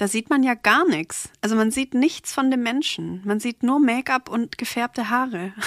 [0.01, 1.29] Da sieht man ja gar nichts.
[1.43, 3.21] Also man sieht nichts von dem Menschen.
[3.27, 5.53] Man sieht nur Make-up und gefärbte Haare.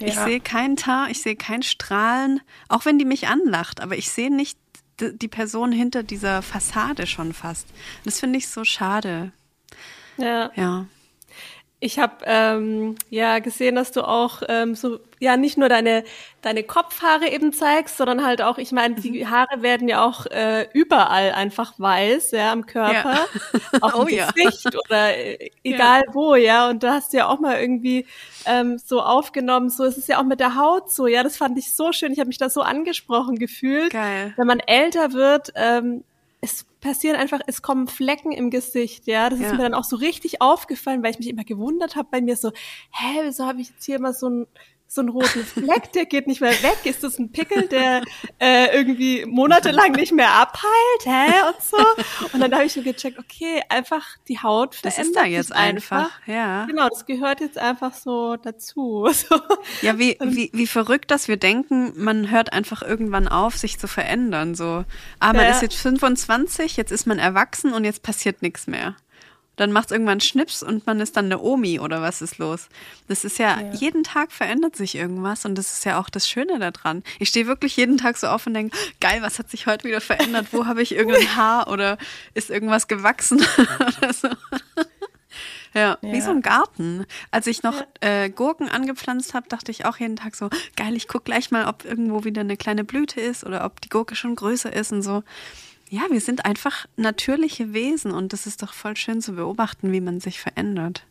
[0.00, 0.24] Ich Ja.
[0.24, 4.34] sehe keinen Teint, ich sehe kein Strahlen, auch wenn die mich anlacht, aber ich sehe
[4.34, 4.58] nicht
[5.00, 7.68] die Person hinter dieser Fassade schon fast.
[8.04, 9.30] Das finde ich so schade.
[10.16, 10.50] Ja.
[10.56, 10.86] Ja.
[11.84, 16.04] Ich habe ähm, ja gesehen, dass du auch ähm, so ja nicht nur deine
[16.40, 19.02] deine Kopfhaare eben zeigst, sondern halt auch, ich meine, Mhm.
[19.02, 23.26] die Haare werden ja auch äh, überall einfach weiß, ja, am Körper,
[23.80, 24.30] auch Oh im ja.
[24.30, 26.70] Gesicht oder äh, egal wo, ja.
[26.70, 28.06] Und da hast du ja auch mal irgendwie
[28.46, 31.24] ähm, so aufgenommen, so ist es ja auch mit der Haut so, ja.
[31.24, 32.12] Das fand ich so schön.
[32.12, 33.92] Ich habe mich da so angesprochen gefühlt.
[33.92, 34.34] Geil.
[34.36, 36.04] Wenn man älter wird, ähm,
[36.82, 39.30] passieren einfach, es kommen Flecken im Gesicht, ja.
[39.30, 39.52] Das ist Ja.
[39.54, 42.50] mir dann auch so richtig aufgefallen, weil ich mich immer gewundert habe bei mir so,
[42.90, 44.46] hä, wieso habe ich jetzt hier immer so ein
[44.94, 46.80] so einen roten Fleck, der geht nicht mehr weg.
[46.84, 48.02] Ist das ein Pickel, der
[48.38, 51.32] äh, irgendwie monatelang nicht mehr abheilt, hä?
[51.46, 52.28] Und so.
[52.34, 55.52] Und dann habe ich so gecheckt, okay, einfach die Haut Das verändert ist da jetzt
[55.54, 56.10] einfach.
[56.26, 56.66] Ja.
[56.66, 59.08] Genau, das gehört jetzt einfach so dazu.
[59.22, 59.40] So.
[59.82, 63.86] Ja, wie, wie, wie verrückt, dass wir denken, man hört einfach irgendwann auf, sich zu
[63.86, 64.54] verändern.
[64.54, 64.84] So,
[65.20, 65.50] ah, man Ja.
[65.50, 68.96] ist jetzt 25, jetzt ist man erwachsen und jetzt passiert nichts mehr.
[69.62, 72.66] Dann macht es irgendwann Schnips und man ist dann eine Omi oder was ist los?
[73.06, 73.72] Das ist ja, Ja.
[73.74, 77.04] jeden Tag verändert sich irgendwas und das ist ja auch das Schöne daran.
[77.20, 80.00] Ich stehe wirklich jeden Tag so auf und denke, geil, was hat sich heute wieder
[80.00, 80.48] verändert?
[80.50, 81.96] Wo habe ich irgendein Haar oder
[82.34, 83.40] ist irgendwas gewachsen
[83.78, 84.28] oder so?
[85.74, 86.20] Ja, wie Ja.
[86.22, 87.06] so ein Garten.
[87.30, 91.06] Als ich noch äh, Gurken angepflanzt habe, dachte ich auch jeden Tag so, geil, ich
[91.08, 94.34] guck gleich mal, ob irgendwo wieder eine kleine Blüte ist oder ob die Gurke schon
[94.34, 95.22] größer ist und so.
[95.94, 100.00] Ja, wir sind einfach natürliche Wesen und das ist doch voll schön zu beobachten, wie
[100.00, 101.04] man sich verändert.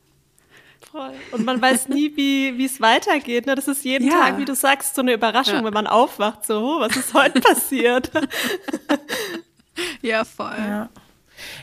[0.91, 1.11] Voll.
[1.33, 3.45] Und man weiß nie, wie wie es weitergeht.
[3.45, 3.53] Ne?
[3.53, 4.13] Das ist jeden Ja.
[4.19, 5.63] Tag, wie du sagst, so eine Überraschung, Ja.
[5.65, 6.47] wenn man aufwacht.
[6.47, 8.09] So, oh, was ist heute passiert?
[10.01, 10.55] Ja, voll.
[10.57, 10.89] Ja.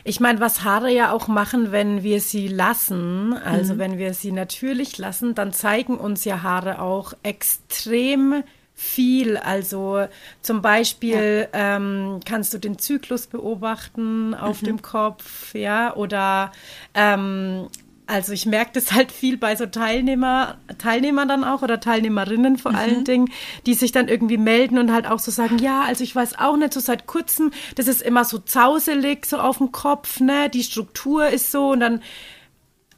[0.05, 4.31] Ich meine, was Haare ja auch machen, wenn wir sie lassen, also wenn wir sie
[4.31, 8.43] natürlich lassen, dann zeigen uns ja Haare auch extrem
[8.79, 9.35] viel.
[9.35, 10.07] Also
[10.41, 16.53] zum Beispiel ähm, kannst du den Zyklus beobachten auf dem Kopf, ja, oder
[16.93, 17.67] ähm,
[18.07, 22.73] also ich merke das halt viel bei so Teilnehmer, Teilnehmern dann auch oder Teilnehmerinnen vor
[22.73, 23.29] allen Dingen,
[23.65, 26.55] die sich dann irgendwie melden und halt auch so sagen, ja, also ich weiß auch
[26.55, 30.63] nicht, so seit kurzem, das ist immer so zauselig, so auf dem Kopf, ne, die
[30.63, 32.01] Struktur ist so und dann,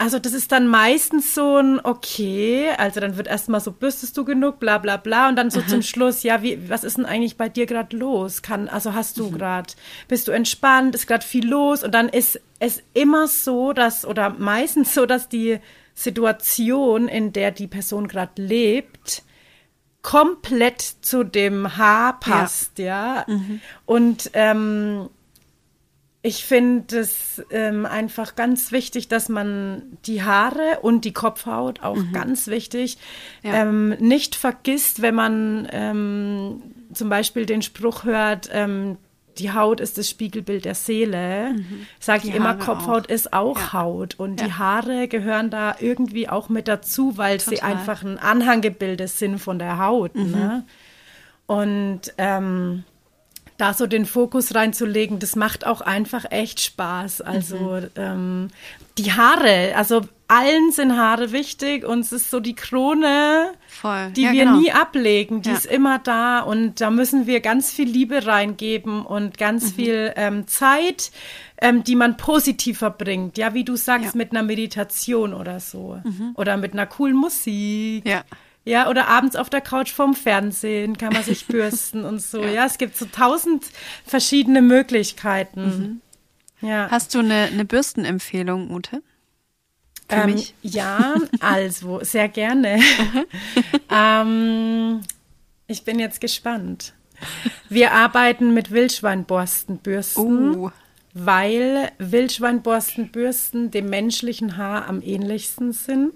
[0.01, 4.25] also das ist dann meistens so ein, okay, also dann wird erstmal so, bürstest du
[4.25, 5.29] genug, bla bla bla.
[5.29, 8.41] Und dann so zum Schluss, ja, wie, was ist denn eigentlich bei dir gerade los?
[8.41, 9.71] Kann, also hast du gerade,
[10.07, 11.83] bist du entspannt, ist gerade viel los?
[11.83, 15.59] Und dann ist es immer so, dass, oder meistens so, dass die
[15.93, 19.21] Situation, in der die Person gerade lebt,
[20.01, 23.23] komplett zu dem Haar passt, ja.
[23.85, 25.11] Und ähm,
[26.23, 31.95] ich finde es ähm, einfach ganz wichtig, dass man die Haare und die Kopfhaut, auch
[31.95, 32.13] mhm.
[32.13, 32.97] ganz wichtig,
[33.41, 33.53] ja.
[33.55, 36.61] ähm, nicht vergisst, wenn man ähm,
[36.93, 38.97] zum Beispiel den Spruch hört, ähm,
[39.37, 41.53] die Haut ist das Spiegelbild der Seele.
[41.53, 41.87] Mhm.
[41.99, 43.13] Sage ich immer, Kopfhaut auch.
[43.13, 43.73] ist auch ja.
[43.73, 44.15] Haut.
[44.19, 44.47] Und ja.
[44.47, 47.55] die Haare gehören da irgendwie auch mit dazu, weil Total.
[47.55, 50.15] sie einfach ein Anhanggebilde sind von der Haut.
[50.15, 50.31] Mhm.
[50.31, 50.65] Ne?
[51.47, 52.83] Und ähm,
[53.61, 57.21] da so den Fokus reinzulegen, das macht auch einfach echt Spaß.
[57.21, 57.89] Also mhm.
[57.95, 58.47] ähm,
[58.97, 64.11] die Haare, also allen sind Haare wichtig und es ist so die Krone, Voll.
[64.15, 64.57] die ja, wir genau.
[64.57, 65.55] nie ablegen, die ja.
[65.55, 69.75] ist immer da und da müssen wir ganz viel Liebe reingeben und ganz mhm.
[69.75, 71.11] viel ähm, Zeit,
[71.59, 73.37] ähm, die man positiv verbringt.
[73.37, 74.17] Ja, wie du sagst, ja.
[74.17, 76.31] mit einer Meditation oder so mhm.
[76.33, 78.07] oder mit einer coolen Musik.
[78.07, 78.23] Ja.
[78.63, 82.43] Ja, oder abends auf der Couch vorm Fernsehen kann man sich bürsten und so.
[82.43, 82.51] Ja.
[82.51, 82.65] ja.
[82.65, 83.65] es gibt so tausend
[84.05, 86.01] verschiedene Möglichkeiten.
[86.61, 86.67] Mhm.
[86.67, 86.87] Ja.
[86.91, 89.01] Hast du eine, eine Bürstenempfehlung, Ute?
[90.09, 92.79] Ähm, ja, also sehr gerne.
[93.89, 95.01] ähm,
[95.67, 96.93] ich bin jetzt gespannt.
[97.69, 100.71] Wir arbeiten mit Wildschweinborstenbürsten, uh.
[101.13, 106.13] weil Wildschweinborstenbürsten dem menschlichen Haar am ähnlichsten sind.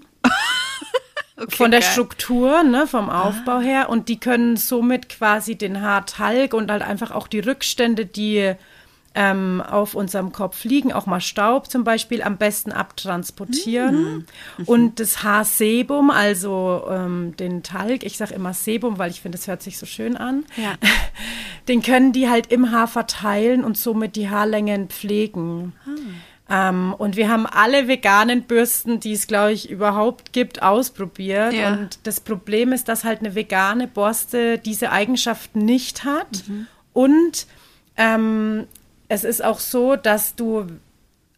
[1.36, 1.90] Okay, von der geil.
[1.90, 3.10] Struktur, ne, vom.
[3.10, 3.60] Aufbau ah.
[3.60, 3.88] her.
[3.90, 8.54] Und die können somit quasi den Haartalg und halt einfach auch die Rückstände, die
[9.16, 13.96] ähm, auf unserem Kopf liegen, auch mal Staub zum Beispiel, am besten abtransportieren.
[13.96, 14.26] Mhm.
[14.58, 14.64] Mhm.
[14.66, 19.46] Und das Haarsebum, also ähm, den Talg, ich sage immer Sebum, weil ich finde, es
[19.46, 20.74] hört sich so schön an, ja.
[21.68, 25.72] den können die halt im Haar verteilen und somit die Haarlängen pflegen.
[25.86, 25.90] Ah.
[26.48, 31.52] Ähm, und wir haben alle veganen Bürsten, die es, glaube ich, überhaupt gibt, ausprobiert.
[31.52, 31.72] Ja.
[31.72, 36.44] Und das Problem ist, dass halt eine vegane Borste diese Eigenschaften nicht hat.
[36.46, 36.66] Mhm.
[36.92, 37.46] Und
[37.96, 38.66] ähm,
[39.08, 40.66] es ist auch so, dass du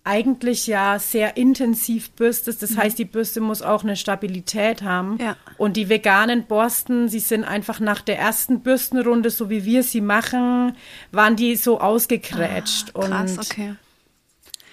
[0.05, 2.63] eigentlich ja sehr intensiv bürstest.
[2.63, 2.79] Das mhm.
[2.79, 5.19] heißt, die Bürste muss auch eine Stabilität haben.
[5.21, 5.37] Ja.
[5.59, 10.01] Und die veganen Borsten, sie sind einfach nach der ersten Bürstenrunde, so wie wir sie
[10.01, 10.75] machen,
[11.13, 12.93] waren die so ausgekrätscht.
[12.95, 13.75] Ah, krass, und okay.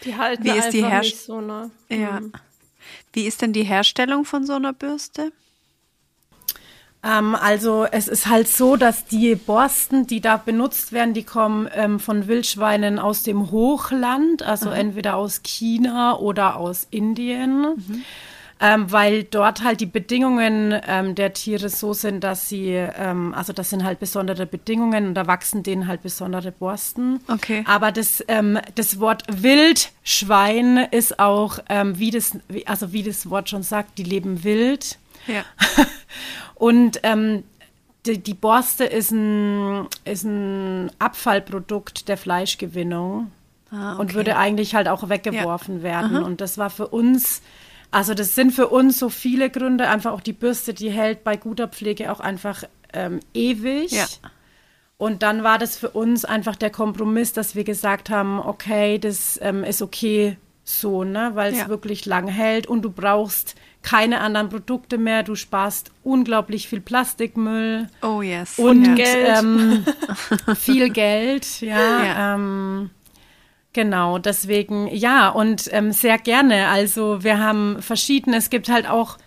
[0.05, 1.71] Die halten Wie ist die nicht so, ne?
[1.89, 2.19] Ja.
[2.19, 2.33] Mhm.
[3.13, 5.31] Wie ist denn die Herstellung von so einer Bürste?
[7.03, 11.69] Ähm, also es ist halt so, dass die Borsten, die da benutzt werden, die kommen
[11.73, 14.75] ähm, von Wildschweinen aus dem Hochland, also mhm.
[14.75, 17.75] entweder aus China oder aus Indien.
[17.75, 18.03] Mhm
[18.61, 23.51] ähm, weil dort halt die Bedingungen ähm, der Tiere so sind, dass sie, ähm, also
[23.51, 27.19] das sind halt besondere Bedingungen und da wachsen denen halt besondere Borsten.
[27.27, 27.65] Okay.
[27.67, 33.49] Aber das, ähm, das Wort Wildschwein ist auch, ähm, wie das, also wie das Wort
[33.49, 34.97] schon sagt, die leben wild.
[35.27, 35.43] Ja.
[36.55, 37.43] und ähm,
[38.05, 43.31] die, die, Borste ist ein, ist ein Abfallprodukt der Fleischgewinnung.
[43.71, 44.01] Ah, okay.
[44.01, 45.83] und würde eigentlich halt auch weggeworfen ja.
[45.83, 46.17] werden.
[46.17, 46.25] Aha.
[46.25, 47.41] Und das war für uns
[47.95, 49.87] also das sind für uns so viele Gründe.
[49.87, 53.93] Einfach auch die Bürste, die hält bei guter Pflege auch einfach ähm, ewig.
[53.93, 54.05] Ja.
[54.97, 59.39] Und dann war das für uns einfach der Kompromiss, dass wir gesagt haben, okay, das
[59.41, 61.69] ähm, ist okay so, ne, weil es ja.
[61.69, 65.23] wirklich lang hält und du brauchst keine anderen Produkte mehr.
[65.23, 67.87] Du sparst unglaublich viel Plastikmüll.
[68.01, 68.59] Oh yes.
[68.59, 68.95] Und ja.
[68.95, 69.37] Geld.
[69.39, 69.85] Ähm,
[70.57, 72.03] viel Geld, ja.
[72.03, 72.35] ja.
[72.35, 72.89] Ähm,
[73.75, 76.69] Genau, deswegen ja und ähm, sehr gerne.
[76.69, 79.17] Also wir haben verschiedene, es gibt halt auch,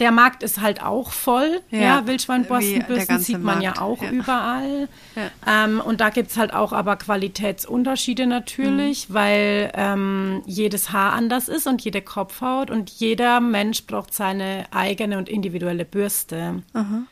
[0.00, 1.60] der Markt ist halt auch voll.
[1.70, 3.62] Ja, ja Wildschweinborstenbürsten sieht man Markt.
[3.62, 4.10] ja auch ja.
[4.12, 4.88] überall.
[5.14, 5.64] Ja.
[5.66, 9.14] Ähm, und da gibt es halt auch aber Qualitätsunterschiede natürlich, mhm.
[9.14, 15.18] weil ähm, jedes Haar anders ist und jede Kopfhaut und jeder Mensch braucht seine eigene
[15.18, 16.62] und individuelle Bürste.
[16.72, 17.08] Mhm.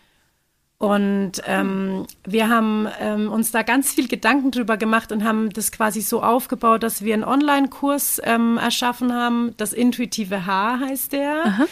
[0.82, 5.70] Und ähm, wir haben ähm, uns da ganz viel Gedanken drüber gemacht und haben das
[5.70, 9.54] quasi so aufgebaut, dass wir einen Online-Kurs ähm, erschaffen haben.
[9.58, 11.66] Das intuitive Haar heißt der, Aha.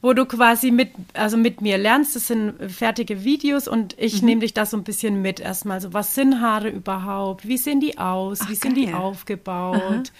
[0.00, 2.16] wo du quasi mit, also mit mir lernst.
[2.16, 4.28] Das sind fertige Videos und ich mhm.
[4.28, 5.82] nehme dich da so ein bisschen mit erstmal.
[5.82, 7.46] So, was sind Haare überhaupt?
[7.46, 8.38] Wie sehen die aus?
[8.44, 8.86] Ach, wie sind geil.
[8.86, 10.10] die aufgebaut?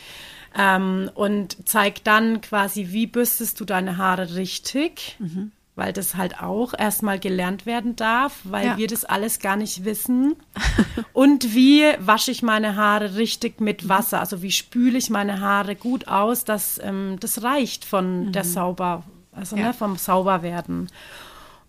[0.56, 5.16] Ähm, und zeig dann quasi, wie bürstest du deine Haare richtig?
[5.18, 8.76] Mhm weil das halt auch erstmal gelernt werden darf, weil ja.
[8.76, 10.36] wir das alles gar nicht wissen.
[11.12, 14.20] Und wie wasche ich meine Haare richtig mit Wasser?
[14.20, 18.32] Also wie spüle ich meine Haare gut aus, dass ähm, das reicht von mhm.
[18.32, 19.68] der Sauber, also ja.
[19.68, 20.90] ne, vom Sauberwerden.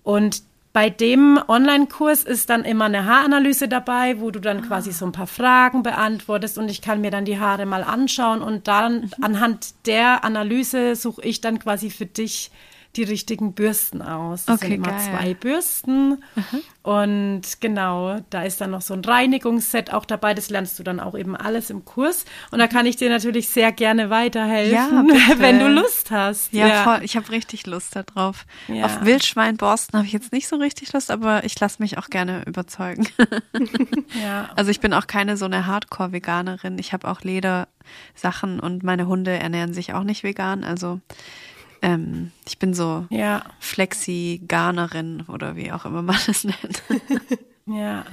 [0.03, 4.67] Und bei dem Online-Kurs ist dann immer eine Haaranalyse dabei, wo du dann ah.
[4.67, 8.41] quasi so ein paar Fragen beantwortest und ich kann mir dann die Haare mal anschauen
[8.41, 9.11] und dann mhm.
[9.21, 12.51] anhand der Analyse suche ich dann quasi für dich
[12.97, 14.45] die richtigen Bürsten aus.
[14.45, 15.01] Das Okay, sind immer geil.
[15.09, 16.23] zwei Bürsten.
[16.83, 20.33] Und genau, da ist dann noch so ein Reinigungsset auch dabei.
[20.33, 22.25] Das lernst du dann auch eben alles im Kurs.
[22.51, 26.53] Und da kann ich dir natürlich sehr gerne weiterhelfen, Ja, wenn du Lust hast.
[26.53, 26.99] Ja, voll.
[27.03, 28.45] Ich habe richtig Lust darauf.
[28.67, 28.85] Ja.
[28.85, 32.43] Auf Wildschweinborsten habe ich jetzt nicht so richtig Lust, aber ich lasse mich auch gerne
[32.45, 33.07] überzeugen.
[34.23, 34.49] Ja.
[34.55, 36.77] Also ich bin auch keine so eine Hardcore-Veganerin.
[36.79, 40.63] Ich habe auch Ledersachen und meine Hunde ernähren sich auch nicht vegan.
[40.63, 41.01] Also
[41.85, 46.83] ähm, ich bin so Ja, Flexi-Garnerin oder wie auch immer man das nennt.
[47.67, 48.03] ja.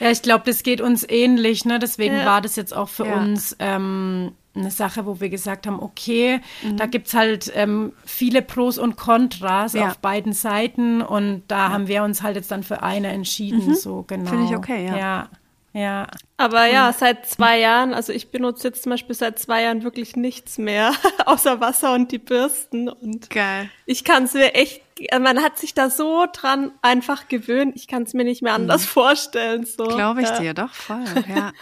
[0.00, 1.64] Ja, ich glaube, das geht uns ähnlich.
[1.64, 1.78] Ne?
[1.78, 2.26] Deswegen Ja.
[2.26, 3.16] war das jetzt auch für Ja.
[3.18, 6.76] uns ähm, eine Sache, wo wir gesagt haben, okay, Mhm.
[6.76, 9.88] da gibt's halt ähm, viele Pros und Kontras Ja.
[9.88, 13.74] auf beiden Seiten und da haben wir uns halt jetzt dann für eine entschieden.
[13.76, 14.24] So genau.
[14.24, 14.28] Mhm.
[14.28, 14.86] Finde ich okay.
[14.86, 15.28] Ja,
[15.72, 16.06] ja.
[16.40, 20.16] Aber ja, seit zwei Jahren, also ich benutze jetzt zum Beispiel seit zwei Jahren wirklich
[20.16, 20.94] nichts mehr,
[21.26, 22.88] außer Wasser und die Bürsten.
[22.88, 23.68] Und Geil.
[23.84, 24.80] ich kann es mir echt,
[25.20, 27.76] man hat sich da so dran einfach gewöhnt.
[27.76, 29.66] Ich kann es mir nicht mehr anders vorstellen.
[29.66, 29.84] So.
[29.84, 30.38] Glaube ich ja.
[30.38, 31.04] dir, doch, voll.
[31.28, 31.52] Ja.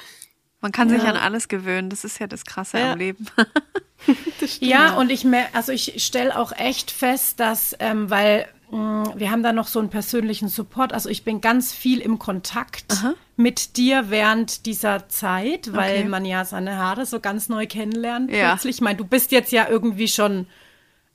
[0.61, 1.91] Man kann sich an alles gewöhnen.
[1.91, 2.93] Das ist ja das Krasse Ja.
[2.93, 3.27] am Leben.
[4.61, 9.43] Ja, und ich mer also ich stelle auch echt fest, dass, ähm, weil wir haben
[9.43, 12.95] da noch so einen persönlichen Support, also ich bin ganz viel im Kontakt
[13.37, 16.09] mit dir während dieser Zeit, weil Okay.
[16.09, 18.51] man ja seine Haare so ganz neu kennenlernt Ja.
[18.51, 18.77] plötzlich.
[18.77, 20.47] Ich meine, du bist jetzt ja irgendwie schon,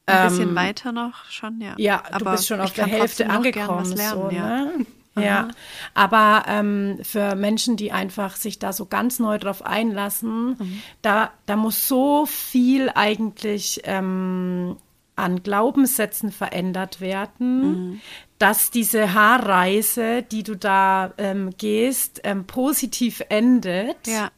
[0.06, 1.72] Ein bisschen weiter noch schon, ja.
[1.72, 3.80] Ähm, ja, du Aber bist schon auf der Hälfte angekommen.
[3.92, 4.48] was lernen, so, ja.
[4.48, 4.86] ne?
[5.16, 5.50] Ja,
[5.94, 10.82] aber ähm, für Menschen, die einfach sich da so ganz neu drauf einlassen, Mhm.
[11.04, 14.76] da, da muss so viel eigentlich ähm,
[15.16, 18.02] an Glaubenssätzen verändert werden, Mhm.
[18.40, 24.32] dass diese Haarreise, die du da ähm, gehst, ähm, positiv endet Ja.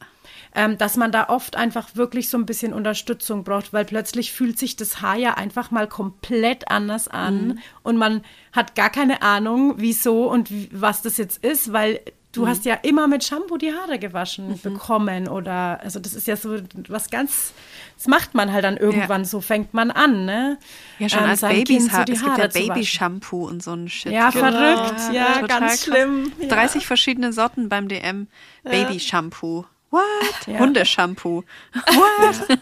[0.54, 4.58] ähm, dass man da oft einfach wirklich so ein bisschen Unterstützung braucht, weil plötzlich fühlt
[4.58, 7.58] sich das Haar ja einfach mal komplett anders an Mhm.
[7.82, 12.00] und man hat gar keine Ahnung, wieso und wie, was das jetzt ist, weil
[12.36, 12.48] du Mhm.
[12.48, 16.56] hast ja immer mit Shampoo die Haare gewaschen bekommen oder also das ist ja so
[16.88, 17.52] was ganz,
[17.96, 20.58] das macht man halt dann irgendwann so, fängt man an, ne?
[20.98, 22.68] Ja, schon Ähm, als Babys Kind so es gibt ja Haare zu waschen.
[22.68, 24.12] Baby-Shampoo und so ein Shit.
[24.12, 24.44] Ja, Genau.
[24.50, 25.84] verrückt, ja, total ganz krass.
[25.84, 26.32] schlimm.
[26.40, 26.48] Ja.
[26.48, 28.28] 30 verschiedene Sorten beim DM.
[28.64, 29.64] Baby-Shampoo.
[29.90, 30.58] What?
[30.58, 31.44] Hundeshampoo.
[31.74, 32.58] What?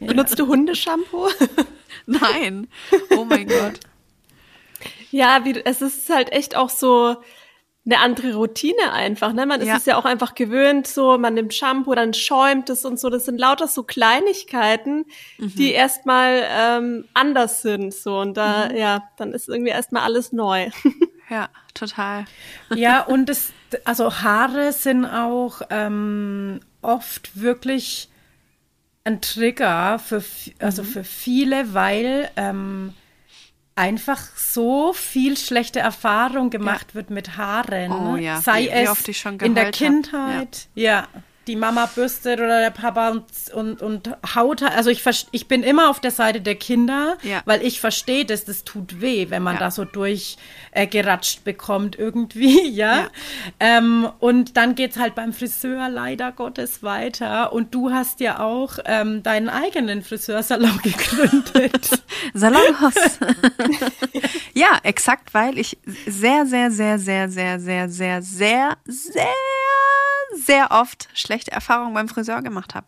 [0.00, 1.28] Benutzt du Hundeshampoo?
[2.06, 2.68] Nein.
[3.16, 3.80] Oh mein Gott.
[5.10, 7.16] Ja, wie, es ist halt echt auch so
[7.84, 9.32] eine andere Routine einfach.
[9.32, 9.44] Ne?
[9.44, 9.76] Man ist Ja.
[9.76, 13.10] es ja auch einfach gewöhnt, so man nimmt Shampoo, dann schäumt es und so.
[13.10, 15.04] Das sind lauter so Kleinigkeiten,
[15.38, 17.92] die erstmal ähm, anders sind.
[17.92, 20.70] So und da, ja, dann ist irgendwie erstmal alles neu.
[21.30, 22.26] Ja, total.
[22.74, 23.52] Ja, und es,
[23.86, 28.10] also Haare sind auch ähm, oft wirklich
[29.04, 30.22] ein Trigger für,
[30.58, 32.92] also für viele, weil ähm,
[33.74, 37.90] einfach so viel schlechte Erfahrung gemacht wird mit Haaren.
[37.92, 40.30] Oh ja, Sei wie- wie es schon in der geheult hab.
[40.30, 41.08] Kindheit, ja.
[41.46, 44.62] Die Mama bürstet oder der Papa und, und, und haut.
[44.62, 45.02] Also ich,
[45.32, 47.42] ich bin immer auf der Seite der Kinder, Ja.
[47.46, 49.60] weil ich verstehe, dass das tut weh, wenn man Ja.
[49.60, 50.36] da so durch
[50.70, 50.86] äh,
[51.44, 52.96] bekommt irgendwie, ja.
[52.96, 53.08] Ja.
[53.60, 57.52] Ähm, und dann geht's halt beim Friseur leider Gottes weiter.
[57.52, 61.90] Und du hast ja auch ähm, deinen eigenen Friseursalon gegründet.
[62.34, 62.94] Salonhaus.
[64.54, 65.76] ja, exakt, weil ich
[66.06, 69.26] sehr, sehr, sehr, sehr, sehr, sehr, sehr, sehr, sehr,
[70.34, 72.86] sehr oft schlechte Erfahrungen beim Friseur gemacht habe.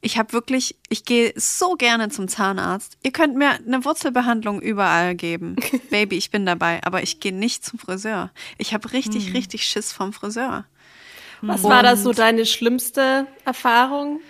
[0.00, 2.96] Ich habe wirklich, ich gehe so gerne zum Zahnarzt.
[3.02, 5.56] Ihr könnt mir eine Wurzelbehandlung überall geben.
[5.90, 8.30] Baby, ich bin dabei, aber ich gehe nicht zum Friseur.
[8.58, 10.64] Ich habe richtig, richtig Schiss vom Friseur.
[11.40, 14.20] Was war da so deine schlimmste Erfahrung?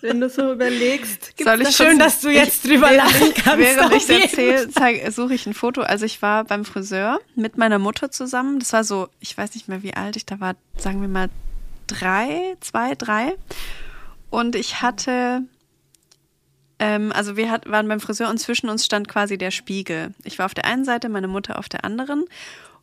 [0.00, 1.36] Wenn du so überlegst.
[1.36, 3.58] Gibt's Soll ich da Schön, dass du jetzt drüber lachen kannst.
[3.58, 5.82] Während ich erzähle, suche ich ein Foto.
[5.82, 8.58] Also ich war beim Friseur mit meiner Mutter zusammen.
[8.58, 10.56] Das war so, ich weiß nicht mehr, wie alt ich da war.
[10.76, 11.30] Sagen wir mal
[11.86, 13.36] drei, zwei, drei.
[14.30, 15.42] Und ich hatte,
[16.78, 20.14] ähm, also wir hat, waren beim Friseur und zwischen uns stand quasi der Spiegel.
[20.24, 22.24] Ich war auf der einen Seite, meine Mutter auf der anderen.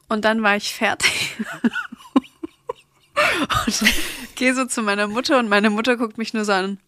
[0.07, 1.35] Und dann war ich fertig.
[3.65, 3.83] und
[4.35, 6.79] gehe so zu meiner Mutter und meine Mutter guckt mich nur so an.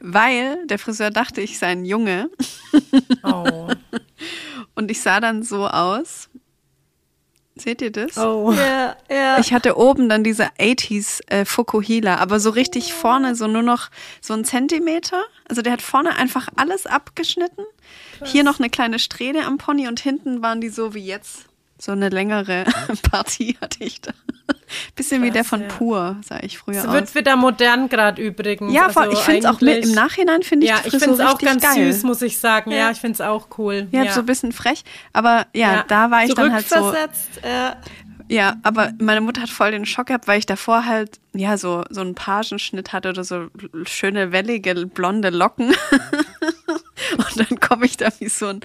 [0.00, 2.30] Weil der Friseur dachte, ich sei ein Junge.
[3.22, 3.68] Oh.
[4.74, 6.28] Und ich sah dann so aus.
[7.54, 8.16] Seht ihr das?
[8.16, 8.52] Oh.
[8.52, 9.38] Ja, ja.
[9.38, 13.90] Ich hatte oben dann diese 80s äh, Fukuhila, aber so richtig vorne, so nur noch
[14.20, 15.22] so ein Zentimeter.
[15.48, 17.64] Also der hat vorne einfach alles abgeschnitten.
[18.24, 21.46] Hier noch eine kleine Strähne am Pony und hinten waren die so wie jetzt.
[21.84, 22.64] So eine längere
[23.10, 24.12] Partie hatte ich da.
[24.94, 25.66] Bisschen Krass, wie der von ja.
[25.66, 26.76] Pur, sah ich früher.
[26.76, 28.72] Es wird wieder modern gerade übrigens.
[28.72, 31.40] Ja, also ich finde es auch im Nachhinein finde ich Ja, ich finde es auch
[31.40, 31.92] ganz geil.
[31.92, 32.70] süß, muss ich sagen.
[32.70, 33.88] Ja, ja ich finde es auch cool.
[33.90, 34.84] Ja, ja, so ein bisschen frech.
[35.12, 36.92] Aber ja, da war ich dann halt so.
[36.92, 37.72] Äh.
[38.28, 41.82] Ja, aber meine Mutter hat voll den Schock gehabt, weil ich davor halt, ja, so,
[41.90, 43.48] so einen Pagenschnitt hatte oder so
[43.86, 45.74] schöne, wellige, blonde Locken.
[47.16, 48.60] Und dann komme ich da wie so ein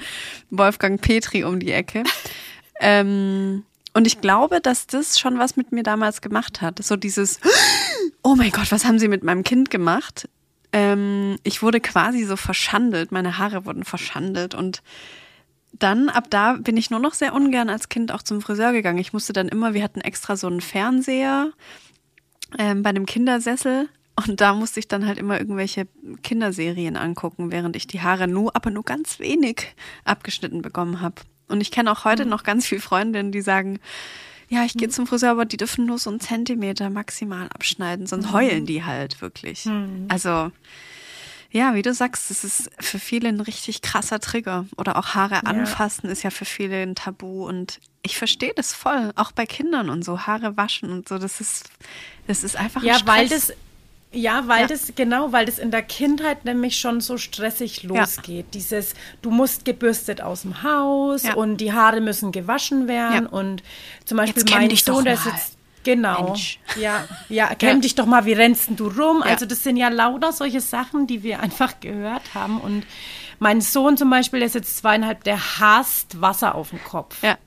[0.52, 2.04] Wolfgang Petri um die Ecke.
[2.80, 3.64] Ähm,
[3.94, 6.84] und ich glaube, dass das schon was mit mir damals gemacht hat.
[6.84, 7.40] So dieses,
[8.24, 10.30] oh mein Gott, was haben sie mit meinem Kind gemacht?
[10.72, 14.84] Ähm, ich wurde quasi so verschandelt, meine Haare wurden verschandelt und
[15.74, 19.00] dann, ab da bin ich nur noch sehr ungern als Kind auch zum Friseur gegangen.
[19.00, 21.52] Ich musste dann immer, wir hatten extra so einen Fernseher
[22.58, 25.88] ähm, bei einem Kindersessel und da musste ich dann halt immer irgendwelche
[26.24, 31.22] Kinderserien angucken, während ich die Haare nur, aber nur ganz wenig abgeschnitten bekommen habe.
[31.48, 32.32] Und ich kenne auch heute mhm.
[32.32, 33.80] noch ganz viele Freundinnen, die sagen,
[34.50, 34.92] ja, ich gehe mhm.
[34.92, 38.34] zum Friseur, aber die dürfen nur so einen Zentimeter maximal abschneiden, sonst mhm.
[38.34, 39.66] heulen die halt wirklich.
[39.66, 40.06] Mhm.
[40.10, 40.52] Also,
[41.52, 44.66] ja, wie du sagst, das ist für viele ein richtig krasser Trigger.
[44.78, 45.42] Oder auch Haare ja.
[45.42, 47.48] anfassen ist ja für viele ein Tabu.
[47.48, 51.40] Und ich verstehe das voll, auch bei Kindern und so, Haare waschen und so, das
[51.42, 51.70] ist,
[52.28, 53.54] das ist einfach Ja, weil das,
[54.12, 54.68] ja, weil ja.
[54.68, 58.46] das, genau, weil das in der Kindheit nämlich schon so stressig losgeht.
[58.46, 58.52] Ja.
[58.54, 61.34] Dieses, du musst gebürstet aus dem Haus ja.
[61.34, 63.64] und die Haare müssen gewaschen werden und
[64.06, 66.60] zum Beispiel mein Sohn, der sitzt, genau, Mensch.
[66.80, 69.22] ja, ja, kenn dich doch mal, wie rennst du rum?
[69.22, 72.86] Also das sind ja lauter solche Sachen, die wir einfach gehört haben und
[73.40, 77.22] mein Sohn zum Beispiel, der sitzt zweieinhalb, der hasst Wasser auf dem Kopf.
[77.22, 77.38] Ja.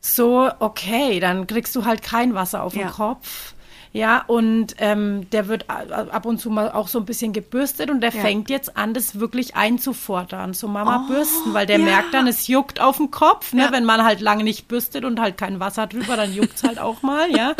[0.00, 3.54] So, okay, dann kriegst du halt kein Wasser auf dem Kopf
[3.94, 8.00] ja, und ähm, der wird ab und zu mal auch so ein bisschen gebürstet und
[8.00, 8.22] der ja.
[8.22, 10.54] fängt jetzt an, das wirklich einzufordern.
[10.54, 11.84] So Mama oh, bürsten, weil der ja.
[11.84, 13.64] merkt dann, es juckt auf dem Kopf, ne?
[13.64, 13.72] Ja.
[13.72, 17.02] Wenn man halt lange nicht bürstet und halt kein Wasser drüber, dann juckt's halt auch
[17.02, 17.54] mal, ja.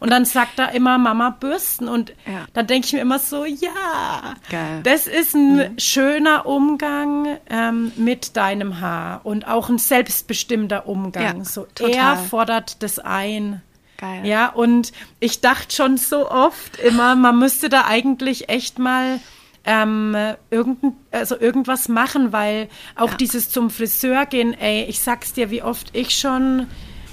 [0.00, 1.86] Und dann sagt er immer Mama bürsten.
[1.86, 2.12] Und
[2.52, 4.80] dann denke ich mir immer so, ja, Geil.
[4.82, 5.78] das ist ein mhm.
[5.78, 11.44] schöner Umgang ähm, mit deinem Haar und auch ein selbstbestimmter Umgang.
[11.44, 11.94] so total.
[11.94, 13.62] er fordert das ein.
[13.98, 14.26] Geil.
[14.26, 19.20] Ja, und ich dachte schon so oft immer, man müsste da eigentlich echt mal
[19.64, 20.16] ähm,
[20.50, 20.78] irgend,
[21.10, 23.16] also irgendwas machen, weil auch ja.
[23.16, 26.68] dieses zum Friseur gehen, ey, ich sag's dir, wie oft ich schon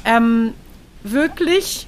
[0.05, 0.53] ähm,
[1.03, 1.88] wirklich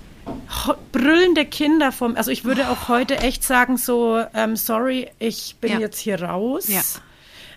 [0.91, 5.73] brüllende Kinder vom, also ich würde auch heute echt sagen, so, ähm, sorry, ich bin
[5.73, 5.79] ja.
[5.79, 6.67] jetzt hier raus.
[6.67, 6.81] Ja.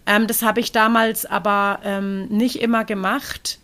[0.07, 3.59] Ähm, das habe ich damals aber ähm, nicht immer gemacht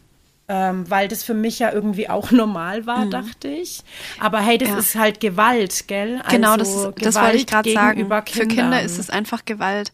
[0.46, 3.10] ähm, weil das für mich ja irgendwie auch normal war, mhm.
[3.10, 3.82] dachte ich.
[4.20, 4.78] Aber hey, das ja.
[4.78, 6.20] ist halt Gewalt, gell?
[6.24, 8.00] Also genau, das, das wollte ich gerade sagen.
[8.00, 8.26] Kindern.
[8.26, 9.92] Für Kinder ist es einfach Gewalt.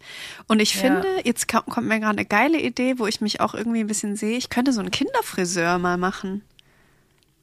[0.49, 0.81] Und ich ja.
[0.81, 4.17] finde, jetzt kommt mir gerade eine geile Idee, wo ich mich auch irgendwie ein bisschen
[4.17, 4.37] sehe.
[4.37, 6.43] Ich könnte so einen Kinderfriseur mal machen.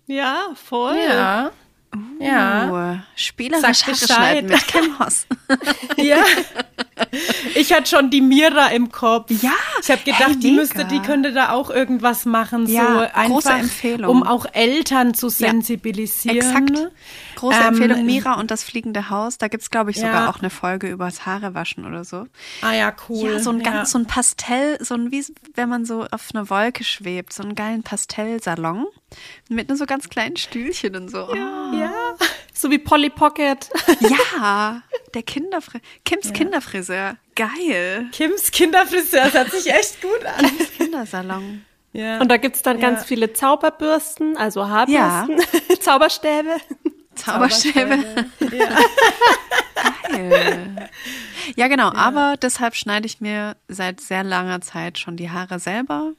[0.08, 0.98] Ja, voll.
[0.98, 1.52] Ja.
[1.96, 3.04] Uh, ja.
[3.16, 5.26] Spielerisch schneiden mit Kim Hoss.
[5.98, 6.18] ja.
[7.56, 9.32] Ich hatte schon die Mira im Kopf.
[9.42, 9.54] Ja.
[9.82, 12.68] Ich habe gedacht, hey, die müsste, die könnte da auch irgendwas machen.
[12.68, 14.10] Ja, so einfach, große Empfehlung.
[14.10, 16.38] Um auch Eltern zu sensibilisieren.
[16.38, 16.92] Ja, exakt.
[17.38, 19.38] Große ähm, Empfehlung, Mira und das fliegende Haus.
[19.38, 20.30] Da gibt's glaube ich, sogar ja.
[20.30, 22.26] auch eine Folge über das Haarewaschen oder so.
[22.62, 23.34] Ah ja, cool.
[23.34, 25.24] Ja, so ein ganz, so ein Pastell, so ein, wie
[25.54, 28.88] wenn man so auf einer Wolke schwebt, so einen geilen Pastellsalon.
[29.50, 31.34] Mit nur so ganz kleinen Stühlchen und so.
[31.34, 31.72] Ja.
[31.72, 31.78] Oh.
[31.78, 31.92] ja.
[32.54, 33.70] So wie Polly Pocket.
[34.00, 34.82] Ja,
[35.14, 35.82] der Kinderfriseur.
[36.06, 36.34] Kims ja.
[36.34, 37.18] Kinderfriseur.
[37.36, 38.08] Geil.
[38.12, 40.44] Kims Kinderfriseur, das hört sich echt gut an.
[40.44, 41.66] Kims Kindersalon.
[41.94, 42.20] Ja.
[42.20, 42.90] Und da gibt's dann ja.
[42.90, 45.38] ganz viele Zauberbürsten, also Haarbürsten,
[45.70, 45.80] ja.
[45.80, 46.58] Zauberstäbe.
[47.18, 48.00] Zauberstäbe.
[48.40, 48.58] Zauberstäbe.
[48.58, 48.78] Ja.
[50.10, 50.90] Geil.
[51.56, 51.92] Ja, genau.
[51.92, 51.96] Ja.
[51.96, 56.14] Aber deshalb schneide ich mir seit sehr langer Zeit schon die Haare selber.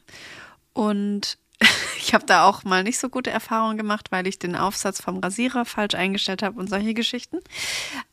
[0.73, 1.39] Und
[1.99, 5.19] ich habe da auch mal nicht so gute Erfahrungen gemacht, weil ich den Aufsatz vom
[5.19, 7.39] Rasierer falsch eingestellt habe und solche Geschichten.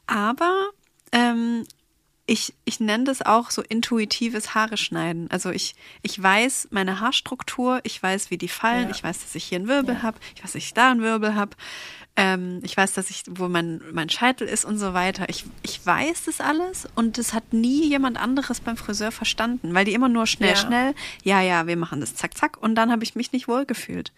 [0.07, 0.69] Aber
[1.11, 1.65] ähm,
[2.27, 5.29] ich, ich nenne das auch so intuitives Haare schneiden.
[5.29, 8.95] Also ich, ich weiß meine Haarstruktur, ich weiß, wie die fallen, ja.
[8.95, 10.01] ich weiß, dass ich hier einen Wirbel ja.
[10.01, 11.55] habe, ich weiß, dass ich da einen Wirbel habe.
[12.17, 15.27] Ähm, ich weiß, dass ich, wo mein, mein Scheitel ist und so weiter.
[15.27, 19.83] Ich, ich weiß das alles und das hat nie jemand anderes beim Friseur verstanden, weil
[19.83, 20.55] die immer nur schnell, ja.
[20.55, 23.65] schnell, ja, ja, wir machen das zack, zack und dann habe ich mich nicht wohl
[23.65, 24.13] gefühlt.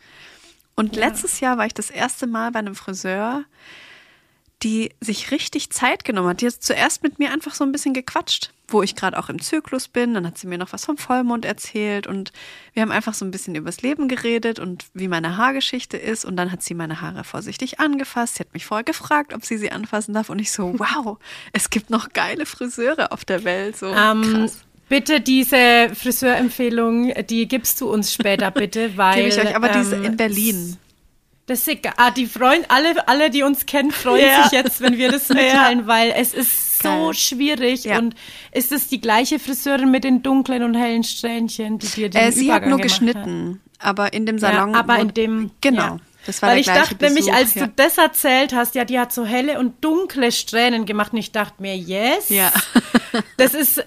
[0.75, 1.07] Und ja.
[1.07, 3.45] letztes Jahr war ich das erste Mal bei einem Friseur,
[4.61, 6.41] die sich richtig Zeit genommen hat.
[6.41, 9.41] Die hat zuerst mit mir einfach so ein bisschen gequatscht, wo ich gerade auch im
[9.41, 10.13] Zyklus bin.
[10.13, 12.31] Dann hat sie mir noch was vom Vollmond erzählt und
[12.73, 16.25] wir haben einfach so ein bisschen übers Leben geredet und wie meine Haargeschichte ist.
[16.25, 18.35] Und dann hat sie meine Haare vorsichtig angefasst.
[18.35, 20.29] Sie hat mich vorher gefragt, ob sie sie anfassen darf.
[20.29, 21.17] Und ich so, wow,
[21.53, 23.77] es gibt noch geile Friseure auf der Welt.
[23.77, 24.63] So um, ähm, krass.
[24.89, 29.15] Bitte diese Friseurempfehlung, die gibst du uns später bitte, weil.
[29.15, 30.77] Gebe ich euch, aber ähm, diese in Berlin.
[31.47, 31.93] Das ist egal.
[31.97, 34.43] Ah, die freuen, alle, alle, die uns kennen, freuen Ja.
[34.43, 37.13] sich jetzt, wenn wir das mitteilen, weil es ist so Geil.
[37.15, 37.85] schwierig.
[37.85, 37.97] Ja.
[37.99, 38.15] Und
[38.51, 42.31] ist es die gleiche Friseurin mit den dunklen und hellen Strähnchen, die dir den Äh,
[42.31, 44.73] sie hat Übergang nur gemacht geschnitten, aber in dem Salon.
[44.73, 45.51] Ja, aber in dem.
[45.61, 45.81] Genau.
[45.81, 45.97] Ja.
[46.25, 47.65] Das war Weil der ich dachte nämlich, Besuch, als ja.
[47.65, 51.31] du das erzählt hast, ja, die hat so helle und dunkle Strähnen gemacht und ich
[51.31, 52.27] dachte mir, yes.
[52.27, 52.51] Ja.
[53.37, 53.81] Das ist,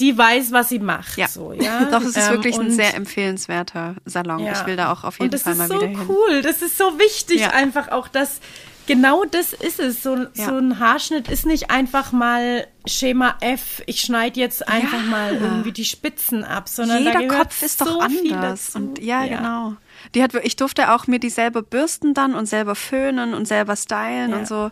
[0.00, 1.16] die weiß, was sie macht.
[1.16, 1.28] Ja.
[1.28, 1.84] So, ja.
[1.90, 4.40] Doch, es ist Ähm, wirklich ein sehr empfehlenswerter Salon.
[4.40, 4.52] ja.
[4.52, 5.98] Ich will da auch auf jeden das Fall ist mal so wieder hin.
[6.08, 6.42] cool.
[6.42, 7.50] Das ist so wichtig, Ja.
[7.50, 8.40] einfach auch, dass
[8.86, 10.02] genau das ist es.
[10.02, 10.26] So, Ja.
[10.34, 13.82] so ein Haarschnitt ist nicht einfach mal Schema F.
[13.86, 18.08] Ich schneide jetzt einfach mal irgendwie die Spitzen ab, sondern Jeder Kopf ist doch so
[18.08, 18.74] viel anders.
[18.74, 19.74] Und ja, genau.
[20.14, 23.76] Die hat, ich durfte auch mir die selber bürsten dann und selber föhnen und selber
[23.76, 24.70] stylen und so.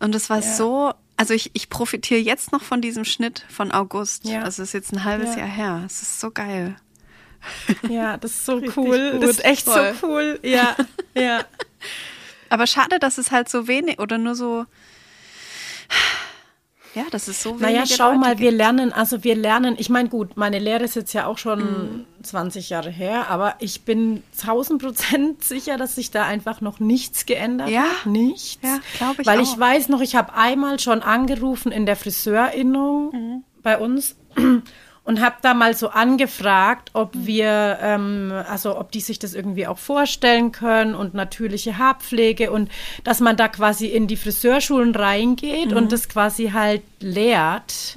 [0.00, 4.24] Und es war so, also ich, ich profitiere jetzt noch von diesem Schnitt von August.
[4.26, 4.42] Ja.
[4.42, 5.38] Also es ist jetzt ein halbes Ja.
[5.40, 5.82] Jahr her.
[5.86, 6.76] Es ist so geil.
[7.88, 9.12] Ja, das ist so cool.
[9.12, 9.22] gut.
[9.22, 9.94] Das ist echt Voll.
[10.00, 10.38] so cool.
[10.42, 10.76] Ja,
[11.14, 11.44] ja.
[12.48, 14.66] Aber schade, dass es halt so wenig oder nur so.
[16.96, 17.60] Ja, das ist so wenig.
[17.60, 21.12] Naja, schau mal, wir lernen, also wir lernen, ich meine, gut, meine Lehre ist jetzt
[21.12, 22.04] ja auch schon Mhm.
[22.22, 27.26] 20 Jahre her, aber ich bin 1000 Prozent sicher, dass sich da einfach noch nichts
[27.26, 27.82] geändert Ja.
[27.82, 28.06] hat.
[28.06, 28.58] Nichts.
[28.62, 29.42] Ja, glaub ich Weil auch.
[29.42, 33.44] ich weiß noch, ich habe einmal schon angerufen in der Friseurinnung Mhm.
[33.62, 34.16] bei uns
[35.06, 39.66] und habe da mal so angefragt, ob wir, ähm, also ob die sich das irgendwie
[39.66, 42.70] auch vorstellen können und natürliche Haarpflege und
[43.04, 45.76] dass man da quasi in die Friseurschulen reingeht Mhm.
[45.76, 47.96] und das quasi halt lehrt.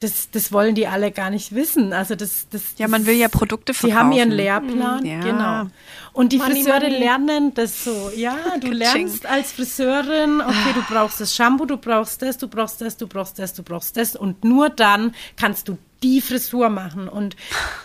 [0.00, 1.94] Das, das wollen die alle gar nicht wissen.
[1.94, 4.68] Also das, das, Ja, man will ja Produkte Sie haben ihren verkaufen.
[4.78, 5.20] Lehrplan, Ja.
[5.20, 5.70] genau.
[6.12, 6.98] Und die Money, Friseure money.
[6.98, 8.10] lernen das so.
[8.14, 12.82] Ja, du lernst als Friseurin, okay, du brauchst das Shampoo, du brauchst das, du brauchst
[12.82, 14.16] das, du brauchst das, du brauchst das.
[14.16, 17.08] Und nur dann kannst du die Frisur machen.
[17.08, 17.36] Und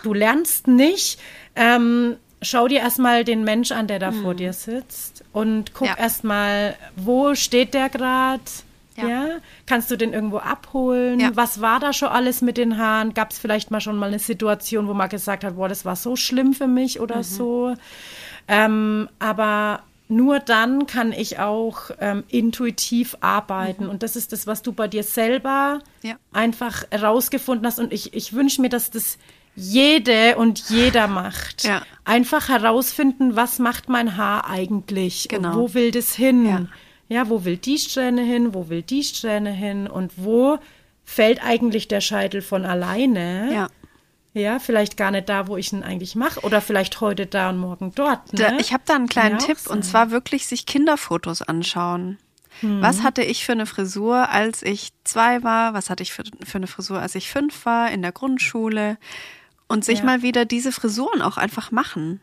[0.02, 1.18] du lernst nicht,
[1.56, 5.96] ähm, schau dir erstmal den Mensch an, der da vor dir sitzt und guck Ja.
[5.98, 8.42] erstmal, wo steht der gerade?
[8.96, 9.08] Ja.
[9.08, 9.26] Ja.
[9.66, 11.18] kannst du den irgendwo abholen?
[11.18, 11.30] Ja.
[11.34, 13.14] Was war da schon alles mit den Haaren?
[13.14, 15.96] Gab es vielleicht mal schon mal eine Situation, wo man gesagt hat, boah, das war
[15.96, 17.22] so schlimm für mich oder Mhm.
[17.22, 17.74] so?
[18.48, 19.80] Ähm, aber
[20.12, 23.88] nur dann kann ich auch ähm, intuitiv arbeiten.
[23.88, 26.08] Und das ist das, was du bei dir selber Mhm.
[26.10, 26.16] Ja.
[26.32, 27.78] einfach herausgefunden hast.
[27.78, 29.18] Und ich, ich wünsche mir, dass das
[29.54, 31.64] jede und jeder macht.
[31.64, 31.82] Ja.
[32.04, 35.28] Einfach herausfinden, was macht mein Haar eigentlich?
[35.28, 35.50] Genau.
[35.50, 36.46] Und wo will das hin?
[36.46, 36.66] Ja.
[37.08, 38.54] Ja, wo will die Strähne hin?
[38.54, 39.86] Wo will die Strähne hin?
[39.86, 40.58] Und wo
[41.04, 43.52] fällt eigentlich der Scheitel von alleine?
[43.52, 43.68] Ja.
[44.34, 46.40] Ja, vielleicht gar nicht da, wo ich ihn eigentlich mache.
[46.40, 48.32] Oder vielleicht heute da und morgen dort.
[48.32, 48.38] Ne?
[48.38, 52.18] Da, ich habe da einen kleinen ja Tipp auch und zwar wirklich sich Kinderfotos anschauen.
[52.60, 55.74] Was hatte ich für eine Frisur, als ich zwei war?
[55.74, 58.98] Was hatte ich für, für eine Frisur, als ich fünf war in der Grundschule?
[59.68, 60.04] Und sich Ja.
[60.04, 62.20] mal wieder diese Frisuren auch einfach machen.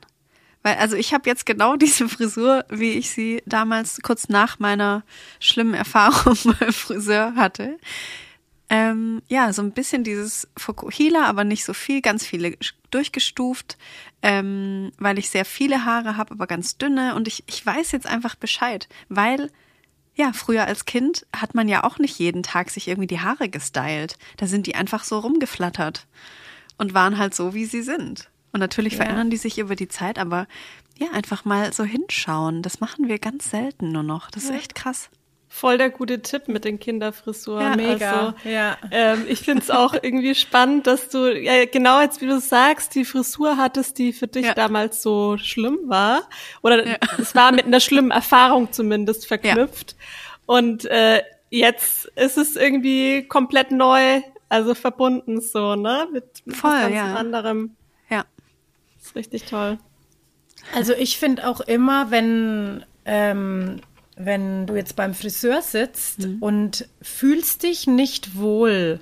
[0.61, 5.03] Weil, also ich habe jetzt genau diese Frisur, wie ich sie damals kurz nach meiner
[5.39, 7.77] schlimmen Erfahrung beim Friseur hatte.
[8.69, 12.55] Ähm, ja, so ein bisschen dieses Fokuhila, aber nicht so viel, ganz viele
[12.91, 13.77] durchgestuft,
[14.21, 17.15] ähm, weil ich sehr viele Haare habe, aber ganz dünne.
[17.15, 19.51] Und ich, ich weiß jetzt einfach Bescheid, weil
[20.15, 23.47] ja, früher als Kind hat man ja auch nicht jeden Tag sich irgendwie die Haare
[23.47, 24.17] gestylt.
[24.37, 26.07] Da sind die einfach so rumgeflattert
[26.77, 28.29] und waren halt so, wie sie sind.
[28.51, 29.03] Und natürlich Ja.
[29.03, 30.47] verändern die sich über die Zeit, aber
[30.97, 32.61] ja, einfach mal so hinschauen.
[32.61, 34.29] Das machen wir ganz selten nur noch.
[34.29, 35.09] Das ist echt krass.
[35.51, 37.61] Voll der gute Tipp mit den Kinderfrisuren.
[37.63, 38.11] Ja, mega.
[38.11, 38.77] Also, ja.
[38.91, 42.93] ähm, ich finde es auch irgendwie spannend, dass du, ja, genau jetzt wie du sagst,
[42.93, 44.53] die Frisur hattest, die für dich Ja.
[44.53, 46.21] damals so schlimm war.
[46.61, 46.83] Oder
[47.17, 49.95] es war mit einer schlimmen Erfahrung zumindest verknüpft.
[50.45, 56.07] Und äh, jetzt ist es irgendwie komplett neu, also verbunden so, ne?
[56.13, 57.15] Mit, mit Voll, was ganz ja.
[57.15, 57.75] anderem.
[58.09, 58.23] Ja.
[59.01, 59.79] ist richtig toll.
[60.75, 63.81] Also ich finde auch immer, wenn, ähm,
[64.21, 66.37] wenn du jetzt beim Friseur sitzt Mhm.
[66.41, 68.99] und fühlst dich nicht wohl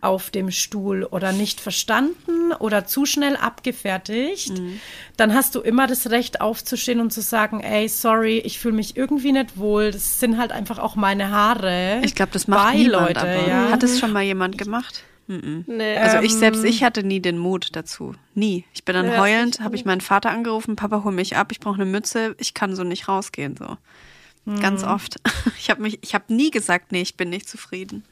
[0.00, 4.80] auf dem Stuhl oder nicht verstanden oder zu schnell abgefertigt, Mhm.
[5.16, 8.96] dann hast du immer das Recht aufzustehen und zu sagen, ey, sorry, ich fühle mich
[8.96, 9.90] irgendwie nicht wohl.
[9.90, 12.00] Das sind halt einfach auch meine Haare.
[12.04, 13.70] Ich glaube, das macht Bye, niemand, Leute, aber ja.
[13.72, 15.02] hat es schon mal jemand gemacht?
[15.26, 15.64] Mhm.
[15.66, 18.14] Nee, Also Ähm, ich selbst, ich hatte nie den Mut dazu.
[18.34, 18.64] Nie.
[18.74, 21.58] Ich bin dann Ja, heulend, habe ich meinen Vater angerufen, Papa, hol mich ab, ich
[21.60, 23.56] brauche eine Mütze, ich kann so nicht rausgehen.
[23.56, 23.76] So.
[24.44, 24.60] Mhm.
[24.60, 25.16] Ganz oft.
[25.58, 28.04] Ich habe mich, ich habe nie gesagt, nee, ich bin nicht zufrieden.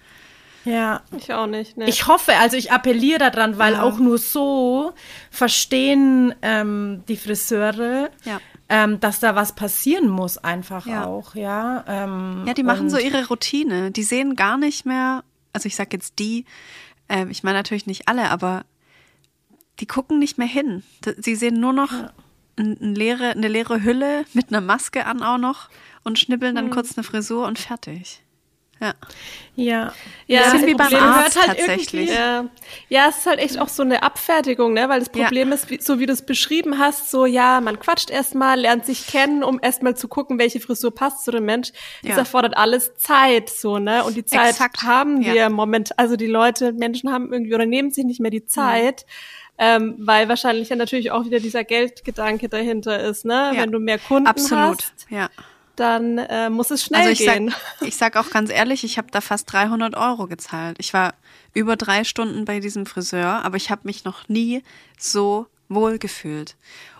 [0.64, 1.02] ja.
[1.16, 1.76] ich auch nicht.
[1.76, 1.86] Nee.
[1.88, 3.82] Ich hoffe, also ich appelliere daran, weil Ja.
[3.82, 4.92] auch nur so
[5.30, 8.40] verstehen ähm, die Friseure, Ja.
[8.68, 11.06] ähm, dass da was passieren muss, einfach Ja.
[11.06, 11.82] auch, ja.
[11.88, 13.90] Ähm, Ja, die machen so ihre Routine.
[13.90, 16.44] Die sehen gar nicht mehr, also ich sag jetzt die,
[17.08, 18.64] ähm, ich meine natürlich nicht alle, aber
[19.80, 20.84] die gucken nicht mehr hin.
[21.18, 21.90] Sie sehen nur noch
[22.56, 25.68] eine leere, eine leere Hülle mit einer Maske an auch noch
[26.04, 26.70] und schnippeln dann Mhm.
[26.70, 28.22] kurz eine Frisur und fertig.
[28.82, 28.94] Ja.
[29.56, 29.92] Ja.
[30.26, 32.08] Ja, das wie beim Problem Arzt hört halt tatsächlich.
[32.10, 32.46] Ja.
[32.88, 34.88] ja, es ist halt echt auch so eine Abfertigung, ne?
[34.88, 35.24] Weil das Ja.
[35.24, 38.86] Problem ist, wie, so wie du es beschrieben hast, so ja, man quatscht erstmal, lernt
[38.86, 41.72] sich kennen, um erstmal zu gucken, welche Frisur passt zu dem Mensch.
[42.02, 42.16] Das Ja.
[42.20, 44.02] erfordert alles Zeit, so, ne?
[44.02, 44.82] Und die Zeit Exakt.
[44.82, 45.46] haben wir Ja.
[45.48, 49.04] im Moment, also die Leute, Menschen haben irgendwie oder nehmen sich nicht mehr die Zeit.
[49.62, 53.52] Ähm, weil wahrscheinlich ja natürlich auch wieder dieser Geldgedanke dahinter ist, ne?
[53.54, 53.60] Ja.
[53.60, 54.84] Wenn du mehr Kunden Absolut.
[54.84, 55.28] hast, Ja.
[55.80, 57.50] Dann äh, muss es schnell Also ich gehen.
[57.78, 60.76] sag, ich sag auch ganz ehrlich, ich habe da fast 300 Euro gezahlt.
[60.78, 61.14] Ich war
[61.54, 64.62] über drei Stunden bei diesem Friseur, aber ich habe mich noch nie
[64.98, 66.56] so wohl gefühlt.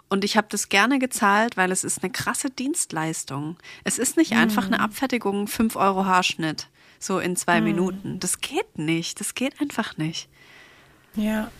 [0.08, 3.56] Und ich habe das gerne gezahlt, weil es ist eine krasse Dienstleistung.
[3.84, 6.66] Es ist nicht einfach eine Abfertigung, 5 Euro Haarschnitt,
[6.98, 8.18] so in zwei Minuten.
[8.18, 9.20] Das geht nicht.
[9.20, 10.28] Das geht einfach nicht.
[11.14, 11.50] Ja.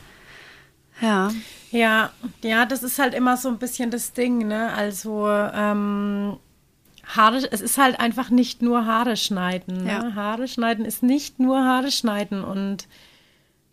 [1.01, 1.31] Ja.
[1.71, 2.11] Ja,
[2.43, 4.73] ja, das ist halt immer so ein bisschen das Ding, ne?
[4.73, 6.37] Also ähm,
[7.16, 9.84] Haare, es ist halt einfach nicht nur Haare schneiden.
[9.84, 9.90] Ne?
[9.92, 10.14] Ja.
[10.14, 12.86] Haare schneiden ist nicht nur Haare schneiden und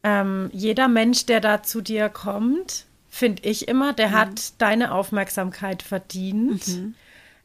[0.03, 5.81] ähm, jeder Mensch, der da zu dir kommt, finde ich immer, der hat deine Aufmerksamkeit
[5.81, 6.63] verdient.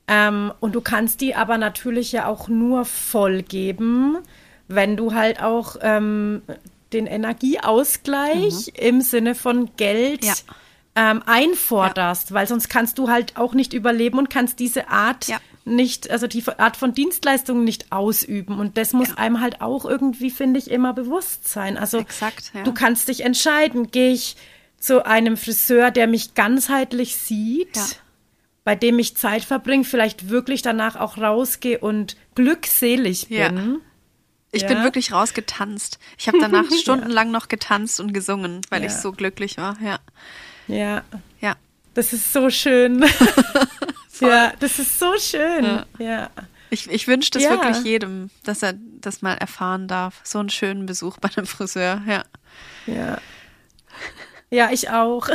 [0.09, 4.18] Ähm, und du kannst die aber natürlich ja auch nur voll geben,
[4.68, 6.43] wenn du halt auch ähm,
[6.93, 10.34] den Energieausgleich im Sinne von Geld Ja.
[10.95, 15.38] ähm, einforderst, weil sonst kannst du halt auch nicht überleben und kannst diese Art Ja.
[15.65, 18.59] Nicht, also die Art von Dienstleistung nicht ausüben.
[18.59, 21.77] Und das muss einem halt auch irgendwie, finde ich, immer bewusst sein.
[21.79, 22.63] Also Exakt, ja.
[22.65, 24.37] du kannst dich entscheiden, gehe ich
[24.79, 27.87] zu einem Friseur, der mich ganzheitlich sieht, Ja.
[28.65, 33.49] bei dem ich Zeit verbringe, vielleicht wirklich danach auch rausgehe und glückselig Ja.
[33.51, 33.81] bin.
[34.51, 34.69] Ich Ja.
[34.69, 35.99] bin wirklich rausgetanzt.
[36.19, 38.89] Ich habe danach stundenlang noch getanzt und gesungen, weil Ja.
[38.89, 39.77] ich so glücklich war.
[39.81, 39.99] Ja.
[40.67, 41.03] Ja,
[41.41, 41.55] Ja.
[41.95, 43.05] das ist so schön.
[44.21, 45.65] ja, das ist so schön.
[45.65, 45.87] Ja.
[45.99, 46.31] ja.
[46.71, 47.51] Ich, ich wünsche das Ja.
[47.51, 50.21] wirklich jedem, dass er das mal erfahren darf.
[50.25, 52.25] So einen schönen Besuch bei einem Friseur, ja.
[52.87, 53.19] Ja.
[54.51, 55.29] Ja, ich auch.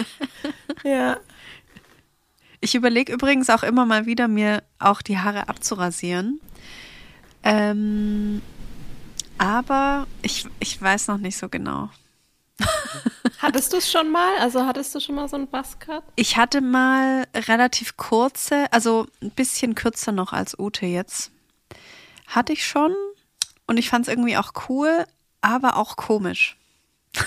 [0.84, 1.16] ja.
[2.60, 6.40] Ich überlege übrigens auch immer mal wieder, mir auch die Haare abzurasieren.
[7.42, 8.40] Ähm,
[9.38, 11.90] aber ich, ich weiß noch nicht so genau.
[13.42, 14.36] Hattest du es schon mal?
[14.38, 16.04] Also hattest du schon mal so einen Buzzcut?
[16.14, 21.32] Ich hatte mal relativ kurze, also ein bisschen kürzer noch als Ute jetzt.
[22.28, 22.94] Hatte ich schon
[23.66, 25.04] und ich fand es irgendwie auch cool,
[25.40, 26.56] aber auch komisch.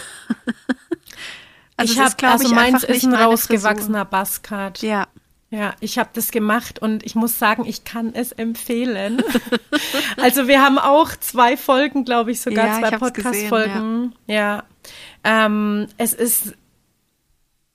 [1.76, 4.82] also ich habe, also ich, meins ist ein rausgewachsener Buzzcut.
[4.82, 5.08] Ja,
[5.50, 9.22] Ja, ich habe das gemacht und ich muss sagen, ich kann es empfehlen.
[10.18, 14.16] also wir haben auch zwei Folgen, glaube ich, sogar Ja, zwei Podcast-Folgen.
[14.28, 14.64] Ja,
[15.26, 16.54] Ähm, es ist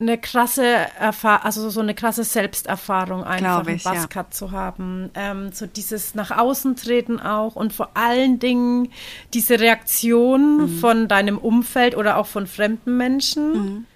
[0.01, 0.65] eine krasse
[0.99, 3.93] Erfahrung, also so eine krasse Selbsterfahrung einfach, ich, einen ja.
[4.03, 5.11] Buzzcut zu haben.
[5.15, 8.89] Ähm, so dieses nach außen treten auch und vor allen Dingen
[9.35, 10.79] diese Reaktion Mhm.
[10.79, 13.53] von deinem Umfeld oder auch von fremden Menschen.
[13.53, 13.87] Mhm.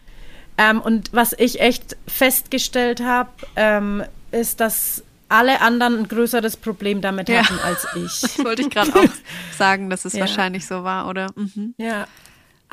[0.59, 7.01] Ähm, und was ich echt festgestellt habe, ähm, ist, dass alle anderen ein größeres Problem
[7.01, 7.43] damit Ja.
[7.49, 8.21] hatten als ich.
[8.21, 9.09] das wollte ich gerade auch
[9.59, 10.21] sagen, dass es Ja.
[10.21, 11.31] wahrscheinlich so war, oder?
[11.35, 11.75] Mhm.
[11.79, 12.07] Ja.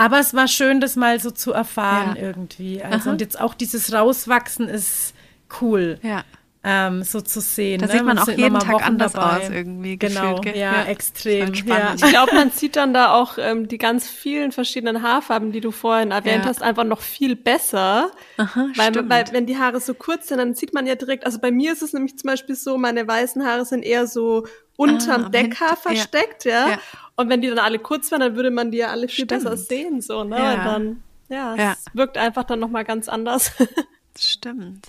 [0.01, 2.23] Aber es war schön, das mal so zu erfahren Ja.
[2.23, 2.81] irgendwie.
[2.83, 3.11] Also Aha.
[3.11, 5.13] und jetzt auch dieses Rauswachsen ist
[5.61, 6.23] cool, Ja.
[6.63, 7.81] ähm, so zu sehen.
[7.81, 7.91] Da ne?
[7.93, 9.37] sieht man Man auch jeden Tag Wochen anders dabei.
[9.45, 9.97] aus irgendwie.
[9.97, 10.57] Genau, gefühlt, gell?
[10.57, 11.49] ja, extrem.
[11.49, 11.55] Ja.
[11.55, 12.03] spannend.
[12.03, 15.69] Ich glaube, man sieht dann da auch ähm, die ganz vielen verschiedenen Haarfarben, die du
[15.71, 16.49] vorhin erwähnt Ja.
[16.49, 18.09] hast, einfach noch viel besser.
[18.37, 19.09] Aha, Weil, stimmt.
[19.09, 21.73] weil wenn die Haare so kurz sind, dann sieht man ja direkt, also bei mir
[21.73, 24.47] ist es nämlich zum Beispiel so, meine weißen Haare sind eher so
[24.77, 25.75] unterm Ah, Deckhaar ja.
[25.75, 26.69] versteckt, ja.
[26.69, 26.79] Ja.
[27.21, 29.43] Und wenn die dann alle kurz wären, dann würde man die ja alle viel Stimmt.
[29.43, 30.37] besser sehen, so, ne?
[30.37, 30.51] Ja.
[30.53, 31.71] Und dann, ja, Ja.
[31.73, 33.51] es wirkt einfach dann nochmal ganz anders.
[34.19, 34.87] Stimmt.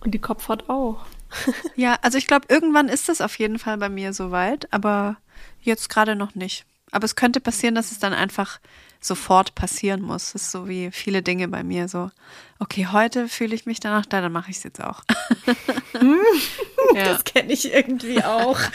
[0.00, 1.04] Und die Kopfhaut auch.
[1.76, 5.16] Ja, also ich glaube, irgendwann ist es auf jeden Fall bei mir soweit, aber
[5.62, 6.66] jetzt gerade noch nicht.
[6.90, 8.60] Aber es könnte passieren, dass es dann einfach
[9.00, 10.32] sofort passieren muss.
[10.34, 12.10] Das ist so wie viele Dinge bei mir so.
[12.62, 15.02] Okay, heute fühle ich mich danach, da, dann mache ich es jetzt auch.
[16.94, 17.04] ja.
[17.04, 18.58] Das kenne ich irgendwie auch.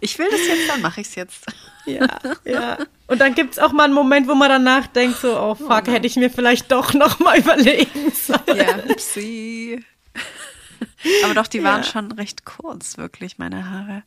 [0.00, 1.46] Ich will das jetzt, dann mache ich es jetzt.
[1.86, 2.06] ja,
[2.44, 2.78] ja.
[3.06, 6.06] Und dann gibt's auch mal einen Moment, wo man danach denkt, so, oh fuck, hätte
[6.06, 8.58] ich mir vielleicht doch noch mal überlegen sollen.
[8.58, 9.82] Ja, upsie.
[11.24, 11.88] Aber doch, die waren Ja.
[11.88, 14.02] schon recht kurz, wirklich, meine Haare.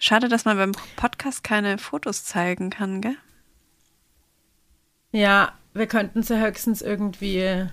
[0.00, 3.16] Schade, dass man beim Podcast keine Fotos zeigen kann, gell?
[5.12, 7.66] Ja, wir könnten sie höchstens irgendwie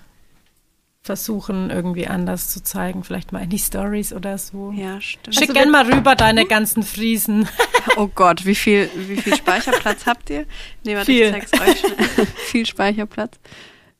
[1.01, 3.03] versuchen, irgendwie anders zu zeigen.
[3.03, 4.71] Vielleicht mal in die Stories oder so.
[4.75, 5.35] Ja, stimmt.
[5.35, 7.47] Schick Also gern wir- mal rüber deine ganzen Friesen.
[7.97, 10.45] Oh Gott, wie viel, wie viel Speicherplatz habt ihr?
[10.83, 11.27] Nee, warte, Viel.
[11.33, 12.25] ich zeig's euch schnell.
[12.35, 13.37] viel Speicherplatz.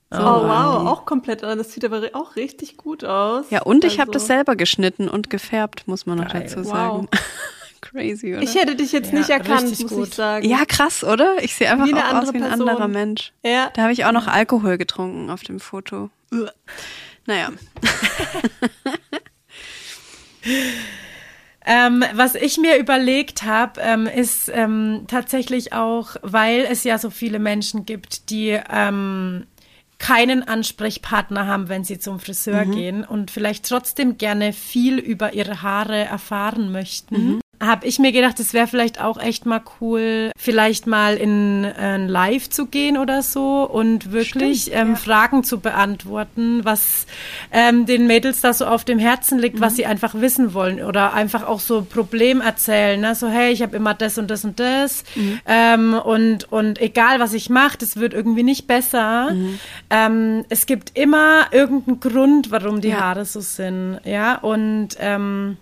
[0.09, 1.43] So oh wow, auch komplett.
[1.43, 3.45] Das sieht aber auch richtig gut aus.
[3.51, 4.01] Ja, und ich also.
[4.01, 6.41] habe das selber geschnitten und gefärbt, muss man noch Geil.
[6.41, 7.07] dazu sagen.
[7.11, 7.19] Wow.
[7.82, 8.41] Crazy, oder?
[8.43, 10.07] Ich hätte dich jetzt ja, nicht erkannt, muss gut.
[10.07, 10.47] ich sagen.
[10.47, 11.36] Ja, krass, oder?
[11.41, 12.69] Ich sehe einfach auch aus wie ein Person.
[12.69, 13.32] anderer Mensch.
[13.43, 13.71] Ja.
[13.73, 16.09] Da habe ich auch noch Alkohol getrunken auf dem Foto.
[17.26, 17.51] Naja.
[21.67, 27.09] Ähm, was ich mir überlegt habe, ähm, ist ähm, tatsächlich auch, weil es ja so
[27.09, 29.47] viele Menschen gibt, die ähm,
[29.97, 32.71] keinen Ansprechpartner haben, wenn sie zum Friseur mhm.
[32.71, 37.15] gehen und vielleicht trotzdem gerne viel über ihre Haare erfahren möchten.
[37.15, 41.66] Mhm habe ich mir gedacht, es wäre vielleicht auch echt mal cool, vielleicht mal in
[41.66, 44.95] ein Live zu gehen oder so und wirklich Stimmt, ähm, ja.
[44.95, 47.06] Fragen zu beantworten, was
[47.51, 49.62] ähm, den Mädels da so auf dem Herzen liegt, mhm.
[49.62, 53.16] was sie einfach wissen wollen oder einfach auch so Problem erzählen, ne?
[53.16, 55.39] so hey, ich habe immer das und das und das mhm.
[55.45, 59.32] ähm, und und egal was ich mache, das wird irgendwie nicht besser.
[59.32, 59.60] Mhm.
[59.89, 62.99] Ähm, es gibt immer irgendeinen Grund, warum die ja.
[62.99, 65.58] Haare so sind, ja und ähm,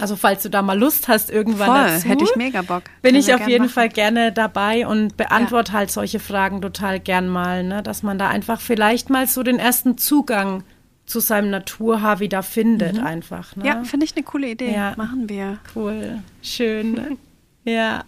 [0.00, 2.84] also falls du da mal Lust hast, irgendwann Voll, dazu, hätte ich mega Bock.
[3.02, 3.74] Bin ich auf jeden machen.
[3.74, 5.78] Fall gerne dabei und beantworte ja.
[5.78, 7.82] halt solche Fragen total gern mal, ne?
[7.82, 10.64] dass man da einfach vielleicht mal so den ersten Zugang
[11.06, 13.04] zu seinem Naturhaar wieder findet mhm.
[13.04, 13.56] einfach.
[13.56, 13.66] Ne?
[13.66, 14.72] Ja, finde ich eine coole Idee.
[14.72, 14.94] Ja.
[14.96, 15.58] Machen wir.
[15.74, 17.18] Cool, schön.
[17.64, 18.04] ja.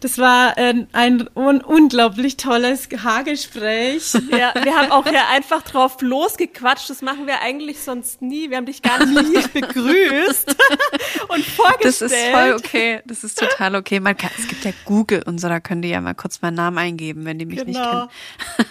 [0.00, 4.12] Das war ein, ein un unglaublich tolles Haargespräch.
[4.30, 6.88] Ja, wir haben auch ja einfach drauf losgequatscht.
[6.88, 8.48] Das machen wir eigentlich sonst nie.
[8.48, 10.56] Wir haben dich gar nicht begrüßt
[11.28, 11.82] und vorgestellt.
[11.82, 13.02] Das ist voll okay.
[13.06, 13.98] Das ist total okay.
[13.98, 16.54] Man kann, es gibt ja Google und so, da können die ja mal kurz meinen
[16.54, 18.04] Namen eingeben, wenn die mich genau.
[18.04, 18.14] nicht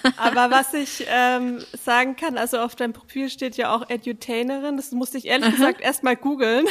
[0.02, 0.16] kennen.
[0.18, 4.78] Aber was ich ähm, sagen kann, also auf deinem Profil steht ja auch Edutainerin.
[4.78, 6.68] Das musste ich ehrlich gesagt erst mal googeln.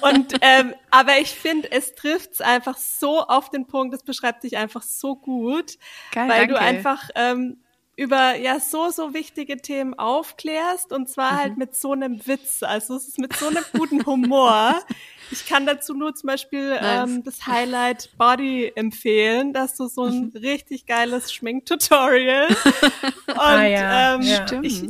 [0.00, 4.56] und ähm, aber ich finde, es trifft's einfach so auf den Punkt, das beschreibt dich
[4.56, 5.78] einfach so gut,
[6.12, 6.54] Geil, weil danke.
[6.54, 7.58] du einfach ähm,
[7.96, 11.40] über ja so so wichtige Themen aufklärst und zwar halt mhm.
[11.40, 14.80] halt mit so einem Witz, also es ist mit so einem guten Humor.
[15.32, 20.32] Ich kann dazu nur zum Beispiel ähm, das Highlight Body empfehlen, dass du so ein
[20.34, 20.40] mhm.
[20.40, 22.48] richtig geiles Schminktutorial
[23.28, 24.14] und ah, ja.
[24.16, 24.44] Ähm, ja.
[24.60, 24.82] Ich,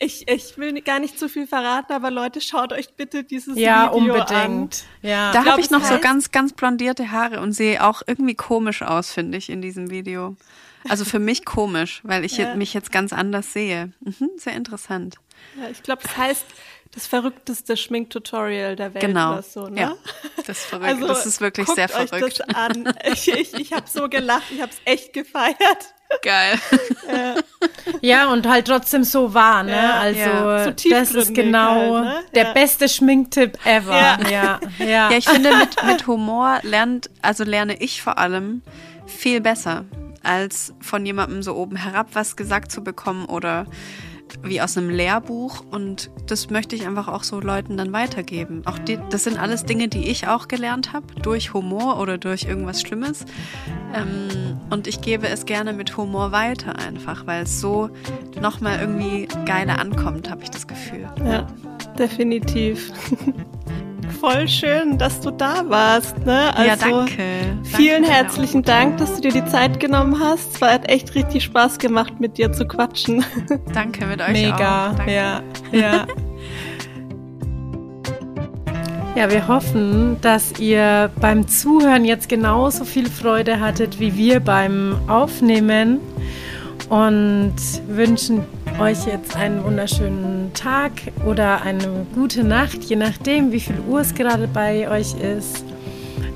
[0.00, 3.92] ich, ich will gar nicht zu viel verraten, aber Leute, schaut euch bitte dieses ja,
[3.92, 4.32] Video unbedingt.
[4.32, 4.70] an.
[5.02, 8.82] Ja, Da habe ich noch so ganz, ganz blondierte Haare und sehe auch irgendwie komisch
[8.82, 10.36] aus, finde ich, in diesem Video.
[10.88, 12.54] Also für mich komisch, weil ich ja.
[12.54, 13.92] mich jetzt ganz anders sehe.
[14.00, 15.16] Mhm, sehr interessant.
[15.60, 16.46] Ja, ich glaube, es heißt
[16.92, 19.34] das verrückteste Schminktutorial der Welt genau.
[19.34, 19.80] oder so, ne?
[19.80, 19.96] Ja,
[20.38, 20.88] das ist verrückt.
[20.88, 22.12] Also, das ist wirklich sehr verrückt.
[22.14, 22.92] Euch das an.
[23.12, 25.94] Ich, ich, ich habe so gelacht, ich habe es echt gefeiert.
[26.22, 26.58] Geil.
[27.10, 27.34] Ja.
[28.00, 28.32] ja.
[28.32, 29.72] und halt trotzdem so wahr, ne?
[29.72, 30.64] Ja, also ja.
[30.64, 32.24] So das ist genau halt, ne?
[32.34, 33.96] der beste Schminktipp ever.
[33.96, 34.60] Ja, ja.
[34.78, 35.10] ja.
[35.10, 38.62] ich finde mit, mit Humor lernt, also lerne ich vor allem
[39.06, 39.84] viel besser,
[40.22, 43.66] als von jemandem so oben herab was gesagt zu bekommen oder
[44.42, 48.62] wie aus einem Lehrbuch und das möchte ich einfach auch so Leuten dann weitergeben.
[48.66, 52.44] Auch die, das sind alles Dinge, die ich auch gelernt habe, durch Humor oder durch
[52.44, 53.24] irgendwas Schlimmes.
[53.94, 57.90] Ähm, und ich gebe es gerne mit Humor weiter einfach, weil es so
[58.40, 61.08] nochmal irgendwie geiler ankommt, habe ich das Gefühl.
[61.24, 61.46] Ja,
[61.98, 62.92] definitiv.
[64.10, 66.18] voll schön, dass du da warst.
[66.26, 66.54] Ne?
[66.54, 67.22] Also, ja, danke.
[67.64, 70.56] Vielen danke herzlichen Dank, dass du dir die Zeit genommen hast.
[70.56, 73.24] Es hat echt richtig Spaß gemacht, mit dir zu quatschen.
[73.72, 74.98] Danke, mit euch Mega, auch.
[74.98, 75.42] Mega,
[75.72, 76.06] ja, ja.
[79.16, 84.96] Ja, wir hoffen, dass ihr beim Zuhören jetzt genauso viel Freude hattet wie wir beim
[85.08, 85.98] Aufnehmen
[86.88, 87.56] und
[87.88, 88.44] wünschen
[88.80, 90.92] euch jetzt einen wunderschönen Tag
[91.26, 95.64] oder eine gute Nacht, je nachdem, wie viel Uhr es gerade bei euch ist.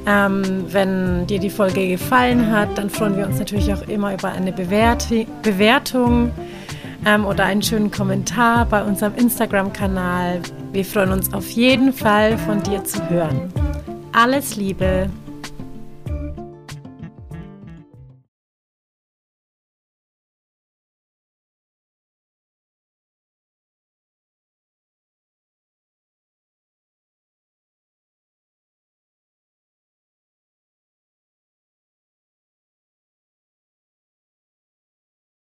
[0.07, 4.31] Ähm, wenn dir die Folge gefallen hat, dann freuen wir uns natürlich auch immer über
[4.31, 5.09] eine Bewert
[5.43, 6.33] Bewertung
[7.07, 10.41] ähm, oder einen schönen Kommentar bei unserem Instagram-Kanal.
[10.73, 13.51] Wir freuen uns auf jeden Fall, von dir zu hören.
[14.13, 15.09] Alles Liebe!